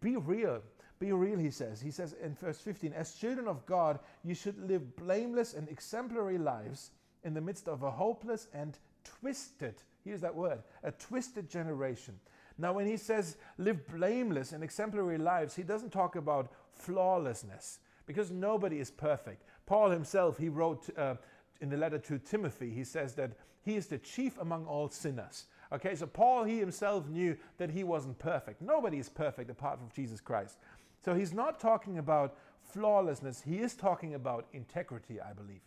Be 0.00 0.16
real. 0.16 0.62
Be 0.98 1.12
real, 1.12 1.38
he 1.38 1.50
says. 1.50 1.80
He 1.80 1.90
says 1.90 2.14
in 2.22 2.34
verse 2.34 2.58
15, 2.58 2.92
as 2.92 3.14
children 3.14 3.46
of 3.48 3.66
God, 3.66 3.98
you 4.24 4.34
should 4.34 4.58
live 4.68 4.96
blameless 4.96 5.54
and 5.54 5.68
exemplary 5.68 6.38
lives 6.38 6.90
in 7.24 7.34
the 7.34 7.40
midst 7.40 7.68
of 7.68 7.82
a 7.82 7.90
hopeless 7.90 8.48
and 8.54 8.78
twisted, 9.04 9.74
here's 10.04 10.20
that 10.22 10.34
word, 10.34 10.62
a 10.82 10.92
twisted 10.92 11.50
generation. 11.50 12.18
Now, 12.58 12.72
when 12.72 12.86
he 12.86 12.96
says 12.96 13.36
live 13.58 13.86
blameless 13.88 14.52
and 14.52 14.64
exemplary 14.64 15.18
lives, 15.18 15.54
he 15.54 15.62
doesn't 15.62 15.92
talk 15.92 16.16
about 16.16 16.50
flawlessness 16.72 17.80
because 18.06 18.30
nobody 18.30 18.78
is 18.78 18.90
perfect. 18.90 19.42
Paul 19.66 19.90
himself, 19.90 20.38
he 20.38 20.48
wrote 20.48 20.88
uh, 20.96 21.16
in 21.60 21.68
the 21.68 21.76
letter 21.76 21.98
to 21.98 22.18
Timothy, 22.18 22.70
he 22.70 22.84
says 22.84 23.14
that 23.14 23.32
he 23.62 23.74
is 23.74 23.86
the 23.86 23.98
chief 23.98 24.38
among 24.38 24.64
all 24.66 24.88
sinners. 24.88 25.46
Okay, 25.72 25.96
so 25.96 26.06
Paul, 26.06 26.44
he 26.44 26.58
himself 26.58 27.08
knew 27.08 27.36
that 27.58 27.70
he 27.70 27.82
wasn't 27.82 28.18
perfect. 28.18 28.62
Nobody 28.62 28.98
is 28.98 29.08
perfect 29.08 29.50
apart 29.50 29.78
from 29.78 29.88
Jesus 29.94 30.20
Christ. 30.20 30.58
So 31.06 31.14
he's 31.14 31.32
not 31.32 31.60
talking 31.60 31.98
about 31.98 32.36
flawlessness, 32.72 33.40
he 33.40 33.58
is 33.58 33.74
talking 33.76 34.14
about 34.14 34.46
integrity, 34.52 35.20
I 35.20 35.34
believe. 35.34 35.60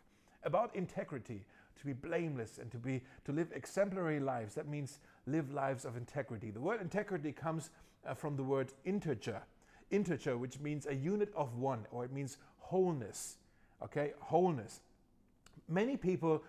About 0.43 0.75
integrity, 0.75 1.45
to 1.79 1.85
be 1.85 1.93
blameless 1.93 2.57
and 2.57 2.69
to 2.71 2.77
be 2.77 3.01
to 3.23 3.31
live 3.31 3.47
exemplary 3.55 4.19
lives. 4.19 4.53
That 4.55 4.67
means 4.67 4.99
live 5.27 5.49
lives 5.53 5.85
of 5.85 5.95
integrity. 5.95 6.51
The 6.51 6.59
word 6.59 6.81
integrity 6.81 7.31
comes 7.31 7.69
uh, 8.05 8.15
from 8.15 8.35
the 8.35 8.43
word 8.43 8.73
integer. 8.83 9.41
Integer, 9.91 10.37
which 10.37 10.59
means 10.59 10.85
a 10.87 10.93
unit 10.93 11.31
of 11.33 11.55
one, 11.55 11.85
or 11.89 12.03
it 12.03 12.11
means 12.11 12.37
wholeness. 12.57 13.37
Okay, 13.81 14.11
wholeness. 14.19 14.81
Many 15.69 15.95
people, 15.95 16.43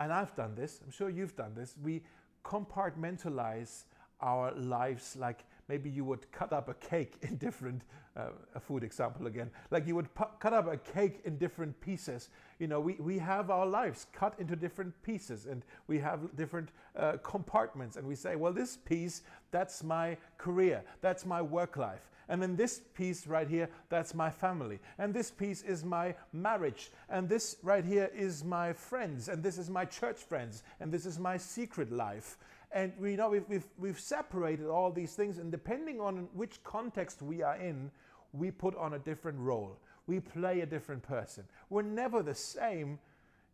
and 0.00 0.12
I've 0.12 0.34
done 0.34 0.56
this, 0.56 0.80
I'm 0.84 0.90
sure 0.90 1.10
you've 1.10 1.36
done 1.36 1.54
this, 1.54 1.76
we 1.80 2.02
compartmentalize 2.44 3.84
our 4.20 4.52
lives 4.56 5.14
like 5.14 5.44
maybe 5.68 5.90
you 5.90 6.04
would 6.04 6.30
cut 6.32 6.52
up 6.52 6.68
a 6.68 6.74
cake 6.74 7.16
in 7.22 7.36
different 7.36 7.82
uh, 8.18 8.30
a 8.54 8.60
food 8.60 8.82
example 8.82 9.26
again. 9.26 9.50
Like 9.70 9.86
you 9.86 9.94
would 9.94 10.12
pu- 10.14 10.24
cut 10.40 10.52
up 10.52 10.66
a 10.66 10.76
cake 10.76 11.20
in 11.24 11.38
different 11.38 11.80
pieces. 11.80 12.30
You 12.58 12.66
know 12.66 12.80
we, 12.80 12.94
we 12.94 13.18
have 13.18 13.50
our 13.50 13.66
lives 13.66 14.06
cut 14.12 14.34
into 14.38 14.56
different 14.56 15.00
pieces 15.02 15.46
and 15.46 15.62
we 15.86 15.98
have 16.00 16.34
different 16.36 16.70
uh, 16.96 17.18
compartments 17.22 17.96
and 17.96 18.06
we 18.06 18.16
say 18.16 18.34
well 18.34 18.52
this 18.52 18.76
piece 18.76 19.22
that's 19.50 19.82
my 19.84 20.16
career. 20.36 20.82
That's 21.00 21.24
my 21.24 21.40
work 21.40 21.76
life. 21.76 22.10
And 22.30 22.42
then 22.42 22.56
this 22.56 22.82
piece 22.94 23.26
right 23.26 23.48
here 23.48 23.68
that's 23.88 24.14
my 24.14 24.30
family. 24.30 24.80
And 24.98 25.14
this 25.14 25.30
piece 25.30 25.62
is 25.62 25.84
my 25.84 26.14
marriage. 26.32 26.90
And 27.08 27.28
this 27.28 27.56
right 27.62 27.84
here 27.84 28.10
is 28.14 28.42
my 28.42 28.72
friends. 28.72 29.28
And 29.28 29.42
this 29.42 29.58
is 29.58 29.70
my 29.70 29.84
church 29.84 30.18
friends. 30.18 30.64
And 30.80 30.90
this 30.90 31.06
is 31.06 31.18
my 31.18 31.36
secret 31.36 31.92
life 31.92 32.36
and 32.72 32.92
we 32.98 33.16
know 33.16 33.30
we've, 33.30 33.48
we've, 33.48 33.66
we've 33.78 34.00
separated 34.00 34.66
all 34.66 34.90
these 34.90 35.14
things, 35.14 35.38
and 35.38 35.50
depending 35.50 36.00
on 36.00 36.28
which 36.34 36.62
context 36.64 37.22
we 37.22 37.42
are 37.42 37.56
in, 37.56 37.90
we 38.32 38.50
put 38.50 38.76
on 38.76 38.94
a 38.94 38.98
different 38.98 39.38
role. 39.38 39.78
We 40.06 40.20
play 40.20 40.60
a 40.60 40.66
different 40.66 41.02
person. 41.02 41.44
We're 41.70 41.82
never 41.82 42.22
the 42.22 42.34
same. 42.34 42.98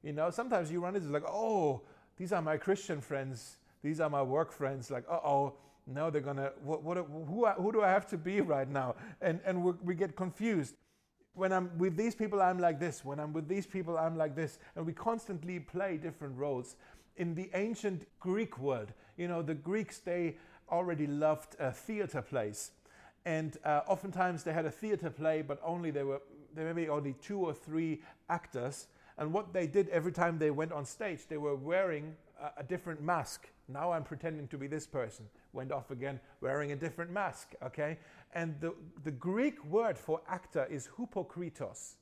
You 0.03 0.13
know, 0.13 0.31
sometimes 0.31 0.71
you 0.71 0.81
run 0.81 0.97
into 0.97 1.09
like, 1.09 1.25
oh, 1.29 1.83
these 2.17 2.33
are 2.33 2.43
my 2.43 2.57
Christian 2.57 3.01
friends. 3.01 3.59
These 3.83 4.01
are 4.01 4.11
my 4.11 4.23
work 4.23 4.53
friends. 4.53 4.91
Like, 4.91 5.05
uh 5.11 5.21
oh, 5.25 5.55
no, 5.87 6.11
they're 6.11 6.21
gonna. 6.21 6.53
What? 6.63 6.83
what 6.83 6.97
who? 6.97 7.47
Who 7.47 7.73
do 7.73 7.83
I 7.83 7.91
have 7.91 8.07
to 8.09 8.17
be 8.17 8.41
right 8.41 8.69
now? 8.69 8.95
And 9.21 9.41
and 9.45 9.63
we 9.63 9.95
get 9.95 10.17
confused. 10.17 10.75
When 11.35 11.53
I'm 11.53 11.77
with 11.79 11.97
these 11.97 12.15
people, 12.15 12.41
I'm 12.41 12.59
like 12.59 12.79
this. 12.79 13.05
When 13.05 13.19
I'm 13.19 13.33
with 13.33 13.49
these 13.49 13.67
people, 13.67 13.99
I'm 13.99 14.17
like 14.17 14.37
this. 14.37 14.59
And 14.77 14.87
we 14.87 14.93
constantly 14.93 15.59
play 15.59 15.97
different 15.97 16.37
roles 16.39 16.77
in 17.17 17.35
the 17.35 17.51
ancient 17.55 18.07
Greek 18.21 18.59
world, 18.59 18.93
you 19.17 19.29
know, 19.29 19.43
the 19.43 19.55
Greeks, 19.55 19.99
they 19.99 20.37
already 20.71 21.07
loved 21.07 21.57
uh, 21.61 21.71
theater 21.71 22.23
plays. 22.23 22.71
And 23.25 23.57
uh, 23.65 23.81
oftentimes 23.87 24.45
they 24.45 24.53
had 24.53 24.67
a 24.67 24.71
theater 24.71 25.11
play, 25.11 25.43
but 25.43 25.61
only 25.65 25.91
there 25.91 26.07
were 26.07 26.21
there 26.55 26.73
may 26.73 26.85
be 26.85 26.89
only 26.89 27.15
two 27.21 27.41
or 27.41 27.53
three 27.53 28.01
actors. 28.29 28.87
And 29.19 29.33
what 29.33 29.53
they 29.53 29.67
did 29.67 29.89
every 29.89 30.13
time 30.13 30.39
they 30.39 30.51
went 30.51 30.73
on 30.73 30.85
stage, 30.85 31.27
they 31.29 31.37
were 31.37 31.57
wearing 31.57 32.15
a, 32.41 32.61
a 32.61 32.63
different 32.63 33.03
mask. 33.03 33.49
Now 33.69 33.93
I'm 33.93 34.05
pretending 34.05 34.47
to 34.49 34.59
be 34.59 34.67
this 34.67 34.87
person. 34.87 35.27
Went 35.53 35.73
off 35.73 35.91
again, 35.91 36.21
wearing 36.41 36.73
a 36.73 36.77
different 36.77 37.11
mask. 37.11 37.55
Okay, 37.63 37.99
and 38.35 38.55
the 38.61 38.75
the 39.05 39.11
Greek 39.11 39.65
word 39.65 39.97
for 39.97 40.21
actor 40.29 40.67
is 40.71 40.89
hypokritos. 40.99 41.95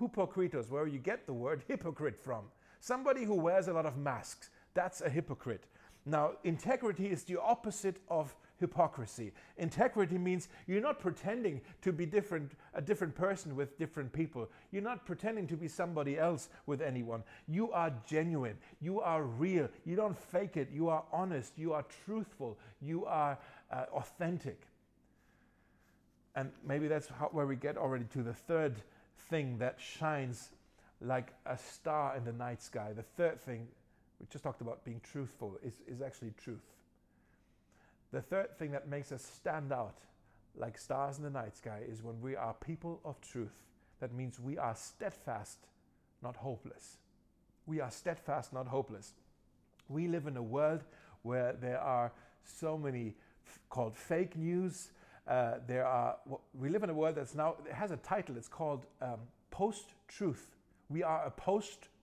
Hypokritos, 0.00 0.68
where 0.68 0.86
you 0.86 0.98
get 0.98 1.26
the 1.26 1.32
word 1.32 1.62
hypocrite 1.68 2.18
from. 2.18 2.44
Somebody 2.80 3.24
who 3.24 3.34
wears 3.34 3.68
a 3.68 3.72
lot 3.72 3.86
of 3.86 3.96
masks, 3.96 4.50
that's 4.74 5.00
a 5.00 5.08
hypocrite. 5.08 5.64
Now, 6.06 6.32
integrity 6.44 7.06
is 7.06 7.24
the 7.24 7.40
opposite 7.40 7.96
of 8.08 8.34
hypocrisy. 8.60 9.32
Integrity 9.58 10.16
means 10.16 10.48
you're 10.68 10.80
not 10.80 11.00
pretending 11.00 11.60
to 11.82 11.92
be 11.92 12.06
different, 12.06 12.52
a 12.74 12.80
different 12.80 13.14
person 13.14 13.56
with 13.56 13.76
different 13.76 14.12
people. 14.12 14.48
You're 14.70 14.82
not 14.82 15.04
pretending 15.04 15.48
to 15.48 15.56
be 15.56 15.66
somebody 15.66 16.16
else 16.16 16.48
with 16.66 16.80
anyone. 16.80 17.24
You 17.48 17.72
are 17.72 17.92
genuine. 18.08 18.56
You 18.80 19.00
are 19.00 19.24
real. 19.24 19.68
You 19.84 19.96
don't 19.96 20.16
fake 20.16 20.56
it. 20.56 20.68
You 20.72 20.88
are 20.88 21.02
honest. 21.12 21.52
You 21.56 21.72
are 21.72 21.84
truthful. 22.04 22.56
You 22.80 23.04
are 23.06 23.36
uh, 23.72 23.84
authentic. 23.92 24.62
And 26.36 26.52
maybe 26.64 26.86
that's 26.86 27.08
how, 27.08 27.30
where 27.32 27.46
we 27.46 27.56
get 27.56 27.76
already 27.76 28.04
to 28.12 28.22
the 28.22 28.34
third 28.34 28.76
thing 29.28 29.58
that 29.58 29.76
shines 29.78 30.50
like 31.00 31.32
a 31.46 31.58
star 31.58 32.16
in 32.16 32.24
the 32.24 32.32
night 32.32 32.62
sky. 32.62 32.92
The 32.94 33.02
third 33.02 33.40
thing 33.40 33.66
we 34.20 34.26
just 34.30 34.44
talked 34.44 34.60
about 34.60 34.84
being 34.84 35.00
truthful, 35.02 35.58
is, 35.62 35.74
is 35.86 36.00
actually 36.00 36.32
truth. 36.42 36.64
The 38.12 38.22
third 38.22 38.56
thing 38.58 38.70
that 38.72 38.88
makes 38.88 39.12
us 39.12 39.22
stand 39.22 39.72
out 39.72 39.98
like 40.56 40.78
stars 40.78 41.18
in 41.18 41.24
the 41.24 41.30
night 41.30 41.56
sky 41.56 41.80
is 41.86 42.02
when 42.02 42.20
we 42.20 42.34
are 42.34 42.54
people 42.54 43.00
of 43.04 43.20
truth. 43.20 43.62
That 44.00 44.14
means 44.14 44.40
we 44.40 44.58
are 44.58 44.74
steadfast, 44.74 45.58
not 46.22 46.36
hopeless. 46.36 46.98
We 47.66 47.80
are 47.80 47.90
steadfast, 47.90 48.52
not 48.52 48.66
hopeless. 48.66 49.14
We 49.88 50.08
live 50.08 50.26
in 50.26 50.36
a 50.36 50.42
world 50.42 50.84
where 51.22 51.52
there 51.52 51.80
are 51.80 52.12
so 52.44 52.78
many 52.78 53.14
f- 53.46 53.58
called 53.68 53.96
fake 53.96 54.36
news. 54.36 54.92
Uh, 55.26 55.54
there 55.66 55.84
are. 55.86 56.16
We 56.54 56.68
live 56.68 56.84
in 56.84 56.90
a 56.90 56.94
world 56.94 57.16
that's 57.16 57.34
now 57.34 57.56
it 57.66 57.72
has 57.72 57.90
a 57.90 57.96
title. 57.96 58.36
It's 58.36 58.48
called 58.48 58.86
um, 59.02 59.18
post-truth. 59.50 60.54
We 60.88 61.02
are 61.02 61.26
a 61.26 61.30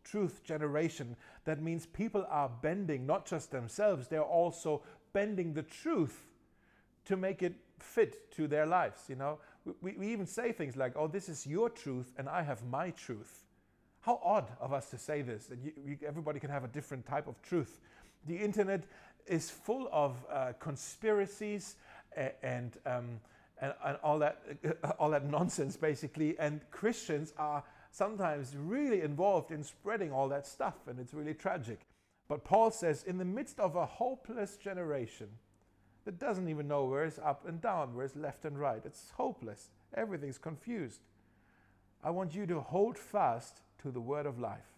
post-truth 0.04 0.44
generation. 0.44 1.16
That 1.46 1.62
means 1.62 1.86
people 1.86 2.26
are 2.30 2.50
bending 2.62 3.06
not 3.06 3.26
just 3.26 3.52
themselves; 3.52 4.08
they're 4.08 4.22
also 4.22 4.82
bending 5.14 5.54
the 5.54 5.64
truth 5.64 6.26
to 7.06 7.18
make 7.18 7.44
it 7.44 7.56
fit 7.80 8.32
to 8.32 8.48
their 8.48 8.66
lives. 8.66 9.04
You 9.08 9.16
know, 9.16 9.40
we, 9.82 9.94
we 9.98 10.08
even 10.12 10.26
say 10.26 10.52
things 10.52 10.76
like, 10.76 10.94
"Oh, 10.96 11.08
this 11.08 11.30
is 11.30 11.46
your 11.46 11.70
truth, 11.70 12.12
and 12.18 12.30
I 12.30 12.44
have 12.44 12.64
my 12.66 12.92
truth." 12.92 13.44
How 14.02 14.20
odd 14.24 14.52
of 14.60 14.74
us 14.74 14.90
to 14.90 14.98
say 14.98 15.22
this, 15.22 15.46
that 15.46 15.60
you, 15.64 15.72
you, 15.86 15.98
everybody 16.06 16.40
can 16.40 16.50
have 16.50 16.66
a 16.66 16.68
different 16.68 17.06
type 17.06 17.28
of 17.28 17.42
truth. 17.42 17.80
The 18.28 18.36
internet 18.36 18.84
is 19.26 19.50
full 19.50 19.88
of 19.94 20.18
uh, 20.30 20.52
conspiracies 20.60 21.78
and, 22.42 22.78
um, 22.86 23.22
and, 23.62 23.74
and, 23.86 23.98
all, 24.04 24.20
that, 24.20 24.42
all 25.00 25.10
that 25.12 25.26
nonsense, 25.26 25.78
basically. 25.78 26.38
And 26.38 26.60
Christians 26.70 27.32
are 27.38 27.64
sometimes 27.94 28.58
really 28.58 29.02
involved 29.02 29.52
in 29.52 29.64
spreading 29.64 30.12
all 30.12 30.28
that 30.28 30.48
stuff, 30.48 30.74
and 30.88 31.00
it's 31.00 31.14
really 31.14 31.36
tragic. 31.36 31.82
But 32.28 32.44
Paul 32.44 32.72
says, 32.72 33.04
in 33.04 33.20
the 33.20 33.26
midst 33.26 33.60
of 33.60 33.76
a 33.76 33.86
hopeless 33.86 34.58
generation 34.58 35.28
that 36.04 36.18
doesn't 36.18 36.50
even 36.50 36.68
know 36.68 36.86
where 36.86 37.06
it's 37.06 37.20
up 37.20 37.48
and 37.48 37.62
down, 37.62 37.94
where 37.94 38.04
it's 38.04 38.16
left 38.16 38.46
and 38.46 38.60
right, 38.60 38.82
it's 38.84 39.12
hopeless. 39.16 39.70
Everything's 39.96 40.40
confused. 40.40 41.02
I 42.04 42.10
want 42.10 42.34
you 42.34 42.48
to 42.48 42.62
hold 42.62 42.98
fast 42.98 43.62
to 43.84 43.92
the 43.92 44.02
word 44.02 44.26
of 44.26 44.40
life. 44.40 44.74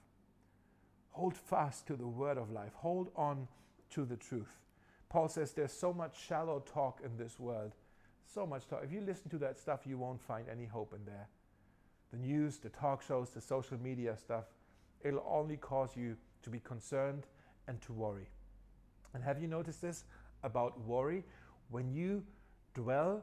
Hold 1.12 1.38
fast 1.38 1.88
to 1.88 1.96
the 1.96 2.06
word 2.06 2.38
of 2.38 2.52
life. 2.52 2.74
Hold 2.76 3.12
on 3.16 3.48
to 3.92 4.04
the 4.04 4.18
truth. 4.18 4.60
Paul 5.08 5.30
says 5.30 5.54
there's 5.54 5.72
so 5.72 5.94
much 5.94 6.22
shallow 6.22 6.62
talk 6.66 7.00
in 7.02 7.16
this 7.16 7.40
world. 7.40 7.72
So 8.26 8.46
much 8.46 8.68
talk. 8.68 8.82
If 8.84 8.92
you 8.92 9.00
listen 9.00 9.30
to 9.30 9.38
that 9.38 9.58
stuff, 9.58 9.82
you 9.86 9.98
won't 9.98 10.22
find 10.22 10.48
any 10.52 10.66
hope 10.66 10.94
in 10.94 11.06
there. 11.06 11.30
The 12.16 12.22
news, 12.28 12.58
the 12.58 12.70
talk 12.70 13.02
shows, 13.02 13.32
the 13.32 13.42
social 13.42 13.78
media 13.78 14.16
stuff, 14.18 14.46
it'll 15.04 15.26
only 15.28 15.58
cause 15.58 15.98
you 15.98 16.16
to 16.44 16.50
be 16.50 16.60
concerned 16.60 17.26
and 17.68 17.82
to 17.82 17.92
worry. 17.92 18.30
And 19.14 19.22
have 19.22 19.42
you 19.42 19.48
noticed 19.48 19.82
this 19.82 20.06
about 20.44 20.80
worry? 20.82 21.26
When 21.72 21.92
you 21.92 22.24
dwell 22.74 23.22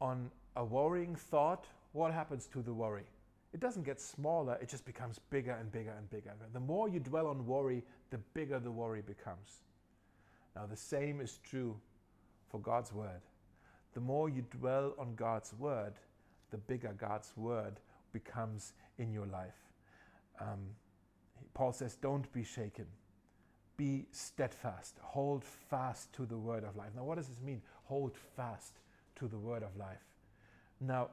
on 0.00 0.32
a 0.56 0.64
worrying 0.64 1.14
thought, 1.14 1.66
what 1.92 2.12
happens 2.12 2.46
to 2.48 2.62
the 2.62 2.72
worry? 2.72 3.04
it 3.52 3.60
doesn't 3.60 3.82
get 3.82 4.00
smaller, 4.00 4.56
it 4.62 4.68
just 4.68 4.84
becomes 4.86 5.18
bigger 5.30 5.52
and 5.52 5.70
bigger 5.70 5.92
and 5.96 6.08
bigger. 6.10 6.32
The 6.52 6.60
more 6.60 6.88
you 6.88 7.00
dwell 7.00 7.26
on 7.26 7.46
worry, 7.46 7.84
the 8.10 8.18
bigger 8.32 8.58
the 8.58 8.70
worry 8.70 9.02
becomes. 9.02 9.60
Now, 10.56 10.66
the 10.66 10.76
same 10.76 11.20
is 11.20 11.38
true 11.44 11.76
for 12.50 12.58
God's 12.58 12.92
Word. 12.92 13.20
The 13.92 14.00
more 14.00 14.30
you 14.30 14.42
dwell 14.50 14.94
on 14.98 15.14
God's 15.16 15.52
Word, 15.52 15.92
the 16.50 16.56
bigger 16.56 16.94
God's 16.98 17.30
Word 17.36 17.78
becomes 18.12 18.72
in 18.98 19.12
your 19.12 19.26
life. 19.26 19.56
Um, 20.40 20.60
Paul 21.54 21.72
says, 21.72 21.96
Don't 21.96 22.30
be 22.32 22.44
shaken. 22.44 22.86
Be 23.76 24.06
steadfast. 24.12 24.96
Hold 25.00 25.44
fast 25.44 26.12
to 26.14 26.26
the 26.26 26.36
word 26.36 26.64
of 26.64 26.76
life. 26.76 26.90
Now, 26.94 27.04
what 27.04 27.16
does 27.16 27.28
this 27.28 27.40
mean? 27.40 27.62
Hold 27.84 28.16
fast 28.36 28.78
to 29.16 29.28
the 29.28 29.38
word 29.38 29.62
of 29.62 29.76
life. 29.76 30.04
Now, 30.80 31.08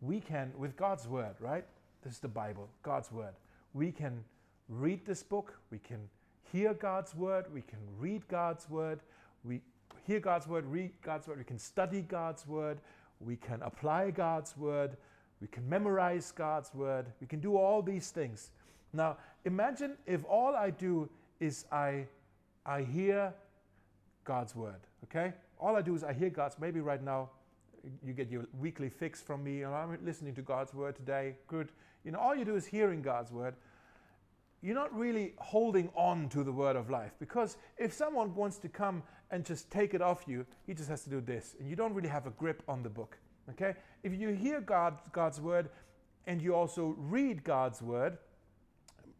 we 0.00 0.20
can, 0.20 0.52
with 0.56 0.76
God's 0.76 1.08
word, 1.08 1.34
right? 1.40 1.64
This 2.02 2.14
is 2.14 2.18
the 2.18 2.28
Bible, 2.28 2.68
God's 2.82 3.12
Word. 3.12 3.34
We 3.74 3.92
can 3.92 4.24
read 4.68 5.06
this 5.06 5.22
book, 5.22 5.56
we 5.70 5.78
can 5.78 6.08
hear 6.52 6.74
God's 6.74 7.14
Word, 7.14 7.46
we 7.52 7.62
can 7.62 7.78
read 7.98 8.26
God's 8.28 8.68
Word, 8.68 9.00
we 9.44 9.60
hear 10.04 10.18
God's 10.18 10.48
Word, 10.48 10.66
read 10.66 10.90
God's 11.02 11.28
Word, 11.28 11.38
we 11.38 11.44
can 11.44 11.58
study 11.58 12.02
God's 12.02 12.46
Word, 12.46 12.78
we 13.20 13.36
can 13.36 13.62
apply 13.62 14.10
God's 14.10 14.56
Word, 14.56 14.96
we 15.42 15.48
can 15.48 15.68
memorize 15.68 16.30
God's 16.30 16.72
Word, 16.72 17.06
we 17.20 17.26
can 17.26 17.40
do 17.40 17.56
all 17.56 17.82
these 17.82 18.10
things. 18.10 18.52
Now, 18.92 19.16
imagine 19.44 19.96
if 20.06 20.24
all 20.24 20.54
I 20.54 20.70
do 20.70 21.10
is 21.40 21.64
I, 21.72 22.06
I 22.64 22.82
hear 22.82 23.34
God's 24.24 24.54
Word, 24.54 24.80
okay? 25.04 25.32
All 25.58 25.74
I 25.74 25.82
do 25.82 25.96
is 25.96 26.04
I 26.04 26.12
hear 26.12 26.30
God's, 26.30 26.56
maybe 26.60 26.80
right 26.80 27.02
now 27.02 27.28
you 28.06 28.12
get 28.12 28.30
your 28.30 28.44
weekly 28.60 28.88
fix 28.88 29.20
from 29.20 29.42
me, 29.42 29.62
and 29.62 29.74
I'm 29.74 29.98
listening 30.04 30.34
to 30.36 30.42
God's 30.42 30.72
Word 30.72 30.94
today, 30.94 31.34
good. 31.48 31.70
You 32.04 32.12
know, 32.12 32.20
all 32.20 32.36
you 32.36 32.44
do 32.44 32.54
is 32.54 32.64
hearing 32.64 33.02
God's 33.02 33.32
word. 33.32 33.54
You're 34.60 34.76
not 34.76 34.96
really 34.96 35.34
holding 35.38 35.88
on 35.96 36.28
to 36.30 36.44
the 36.44 36.52
word 36.52 36.76
of 36.76 36.88
life 36.88 37.12
because 37.18 37.56
if 37.78 37.92
someone 37.92 38.34
wants 38.34 38.58
to 38.58 38.68
come 38.68 39.02
and 39.32 39.44
just 39.44 39.70
take 39.70 39.92
it 39.92 40.00
off 40.00 40.24
you, 40.28 40.46
he 40.66 40.74
just 40.74 40.88
has 40.88 41.02
to 41.02 41.10
do 41.10 41.20
this, 41.20 41.56
and 41.58 41.68
you 41.68 41.74
don't 41.74 41.94
really 41.94 42.08
have 42.08 42.26
a 42.26 42.30
grip 42.30 42.62
on 42.68 42.82
the 42.84 42.88
book. 42.88 43.18
Okay? 43.52 43.74
If 44.02 44.14
you 44.14 44.30
hear 44.30 44.60
God, 44.60 44.98
God's 45.12 45.40
word 45.40 45.68
and 46.26 46.40
you 46.40 46.54
also 46.54 46.94
read 46.98 47.44
God's 47.44 47.82
word 47.82 48.18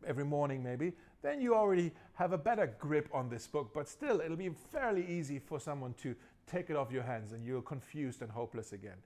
every 0.06 0.24
morning, 0.24 0.62
maybe, 0.62 0.92
then 1.22 1.40
you 1.40 1.54
already 1.54 1.92
have 2.14 2.32
a 2.32 2.38
better 2.38 2.74
grip 2.78 3.08
on 3.12 3.28
this 3.28 3.46
book. 3.46 3.70
But 3.74 3.88
still, 3.88 4.20
it'll 4.20 4.36
be 4.36 4.50
fairly 4.72 5.06
easy 5.06 5.38
for 5.38 5.60
someone 5.60 5.94
to 6.02 6.14
take 6.46 6.70
it 6.70 6.76
off 6.76 6.90
your 6.90 7.02
hands 7.02 7.32
and 7.32 7.44
you're 7.44 7.62
confused 7.62 8.22
and 8.22 8.30
hopeless 8.30 8.72
again. 8.72 8.96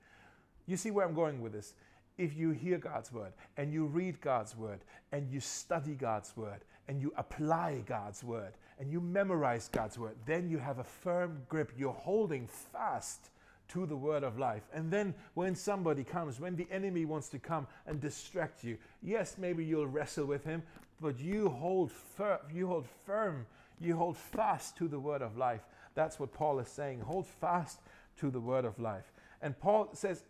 You 0.67 0.77
see 0.77 0.91
where 0.91 1.07
I'm 1.07 1.15
going 1.15 1.41
with 1.41 1.53
this? 1.53 1.75
if 2.19 2.37
you 2.37 2.51
hear 2.51 2.79
God's 2.79 3.13
word 3.13 3.33
and 3.57 3.73
you 3.73 3.87
read 3.87 4.21
God's 4.21 4.57
word 4.57 4.81
and 5.13 5.31
you 5.31 5.41
study 5.41 5.95
God's 5.95 6.37
word 6.37 6.65
and 6.89 7.01
you 7.01 7.13
apply 7.17 7.83
God's 7.87 8.25
word 8.25 8.55
and 8.79 8.91
you 8.91 9.01
memorize 9.01 9.69
God's 9.69 9.99
word, 9.99 10.17
then 10.25 10.49
you 10.49 10.59
have 10.59 10.79
a 10.79 10.85
firm 10.85 11.43
grip. 11.49 11.73
You're 11.77 11.93
holding 11.93 12.47
fast 12.47 13.31
to 13.69 13.87
the 13.87 13.97
word 13.97 14.23
of 14.23 14.39
life. 14.39 14.63
And 14.73 14.91
then 14.91 15.15
when 15.35 15.55
somebody 15.55 16.05
comes, 16.05 16.41
when 16.41 16.57
the 16.57 16.69
enemy 16.71 17.05
wants 17.05 17.29
to 17.31 17.39
come 17.39 17.67
and 17.87 18.01
distract 18.01 18.65
you, 18.65 18.79
yes, 19.03 19.37
maybe 19.39 19.65
you'll 19.65 19.87
wrestle 19.87 20.27
with 20.27 20.45
him, 20.45 20.63
but 21.01 21.19
you 21.19 21.49
hold 21.49 21.91
firm, 21.91 22.39
you 22.53 22.69
hold 22.69 22.87
firm, 23.05 23.47
you 23.81 23.97
hold 23.97 24.17
fast 24.17 24.77
to 24.79 24.89
the 24.89 24.99
word 24.99 25.23
of 25.23 25.37
life. 25.37 25.63
That's 25.95 26.19
what 26.21 26.33
Paul 26.33 26.59
is 26.59 26.69
saying. 26.69 27.01
Hold 27.01 27.27
fast 27.27 27.81
to 28.19 28.31
the 28.31 28.41
word 28.41 28.65
of 28.65 28.79
life. 28.79 29.13
And 29.43 29.59
Paul 29.59 29.91
says, 29.93 30.23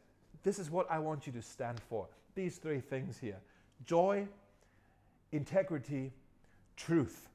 this 0.42 0.59
is 0.59 0.70
what 0.70 0.90
I 0.90 0.99
want 0.99 1.27
you 1.27 1.33
to 1.35 1.42
stand 1.42 1.81
for. 1.88 2.07
These 2.35 2.59
three 2.59 2.81
things 2.81 3.18
here 3.18 3.38
joy, 3.85 4.27
integrity, 5.33 6.12
truth. 6.77 7.29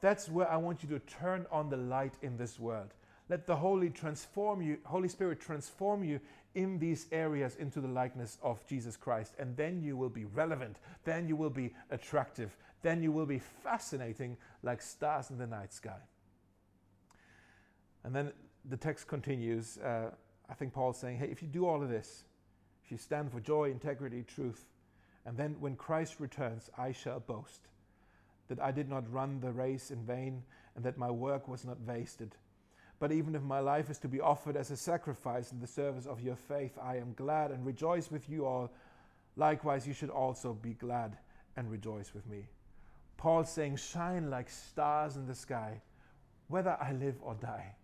That's 0.00 0.28
where 0.28 0.50
I 0.50 0.56
want 0.56 0.82
you 0.82 0.88
to 0.90 0.98
turn 0.98 1.46
on 1.50 1.70
the 1.70 1.76
light 1.76 2.14
in 2.22 2.36
this 2.36 2.58
world. 2.58 2.88
Let 3.32 3.46
the 3.46 3.56
Holy 3.56 3.88
transform 3.88 4.60
you, 4.60 4.76
Holy 4.84 5.08
Spirit 5.08 5.40
transform 5.40 6.04
you 6.04 6.20
in 6.54 6.78
these 6.78 7.06
areas 7.12 7.56
into 7.56 7.80
the 7.80 7.88
likeness 7.88 8.36
of 8.42 8.62
Jesus 8.66 8.94
Christ. 8.94 9.32
And 9.38 9.56
then 9.56 9.80
you 9.80 9.96
will 9.96 10.10
be 10.10 10.26
relevant. 10.26 10.76
Then 11.04 11.26
you 11.26 11.34
will 11.34 11.48
be 11.48 11.72
attractive. 11.90 12.54
Then 12.82 13.02
you 13.02 13.10
will 13.10 13.24
be 13.24 13.38
fascinating 13.38 14.36
like 14.62 14.82
stars 14.82 15.30
in 15.30 15.38
the 15.38 15.46
night 15.46 15.72
sky. 15.72 15.96
And 18.04 18.14
then 18.14 18.32
the 18.68 18.76
text 18.76 19.08
continues. 19.08 19.78
Uh, 19.78 20.10
I 20.50 20.52
think 20.52 20.74
Paul's 20.74 20.98
saying, 20.98 21.16
hey, 21.16 21.28
if 21.30 21.40
you 21.40 21.48
do 21.48 21.66
all 21.66 21.82
of 21.82 21.88
this, 21.88 22.24
if 22.84 22.92
you 22.92 22.98
stand 22.98 23.32
for 23.32 23.40
joy, 23.40 23.70
integrity, 23.70 24.24
truth. 24.24 24.66
And 25.24 25.38
then 25.38 25.56
when 25.58 25.74
Christ 25.74 26.16
returns, 26.20 26.68
I 26.76 26.92
shall 26.92 27.20
boast 27.20 27.62
that 28.48 28.60
I 28.60 28.72
did 28.72 28.90
not 28.90 29.10
run 29.10 29.40
the 29.40 29.52
race 29.52 29.90
in 29.90 30.04
vain 30.04 30.42
and 30.76 30.84
that 30.84 30.98
my 30.98 31.10
work 31.10 31.48
was 31.48 31.64
not 31.64 31.80
wasted. 31.80 32.36
But 33.02 33.10
even 33.10 33.34
if 33.34 33.42
my 33.42 33.58
life 33.58 33.90
is 33.90 33.98
to 33.98 34.06
be 34.06 34.20
offered 34.20 34.56
as 34.56 34.70
a 34.70 34.76
sacrifice 34.76 35.50
in 35.50 35.58
the 35.58 35.66
service 35.66 36.06
of 36.06 36.20
your 36.20 36.36
faith, 36.36 36.78
I 36.80 36.98
am 36.98 37.14
glad 37.14 37.50
and 37.50 37.66
rejoice 37.66 38.12
with 38.12 38.30
you 38.30 38.46
all. 38.46 38.70
Likewise, 39.34 39.88
you 39.88 39.92
should 39.92 40.08
also 40.08 40.52
be 40.52 40.74
glad 40.74 41.16
and 41.56 41.68
rejoice 41.68 42.14
with 42.14 42.24
me. 42.28 42.46
Paul 43.16 43.42
saying, 43.42 43.74
Shine 43.74 44.30
like 44.30 44.48
stars 44.48 45.16
in 45.16 45.26
the 45.26 45.34
sky, 45.34 45.80
whether 46.46 46.76
I 46.80 46.92
live 46.92 47.16
or 47.22 47.34
die, 47.34 47.74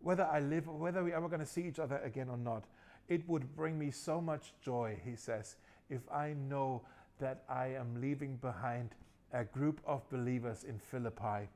whether 0.00 0.24
I 0.24 0.40
live, 0.40 0.68
or 0.68 0.76
whether 0.76 1.04
we're 1.04 1.14
ever 1.14 1.28
going 1.28 1.38
to 1.38 1.46
see 1.46 1.62
each 1.62 1.78
other 1.78 1.98
again 1.98 2.28
or 2.28 2.36
not. 2.36 2.64
It 3.06 3.22
would 3.28 3.54
bring 3.54 3.78
me 3.78 3.92
so 3.92 4.20
much 4.20 4.52
joy, 4.60 4.98
he 5.04 5.14
says, 5.14 5.54
if 5.88 6.00
I 6.10 6.32
know 6.32 6.82
that 7.20 7.44
I 7.48 7.68
am 7.68 8.00
leaving 8.00 8.34
behind 8.38 8.96
a 9.32 9.44
group 9.44 9.80
of 9.86 10.10
believers 10.10 10.64
in 10.64 10.80
Philippi 10.80 11.50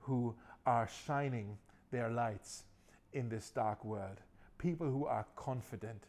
who 0.00 0.34
are 0.66 0.86
shining 1.06 1.56
their 1.92 2.10
lights 2.10 2.64
in 3.12 3.28
this 3.28 3.50
dark 3.50 3.84
world. 3.84 4.18
People 4.58 4.88
who 4.88 5.06
are 5.06 5.26
confident, 5.36 6.08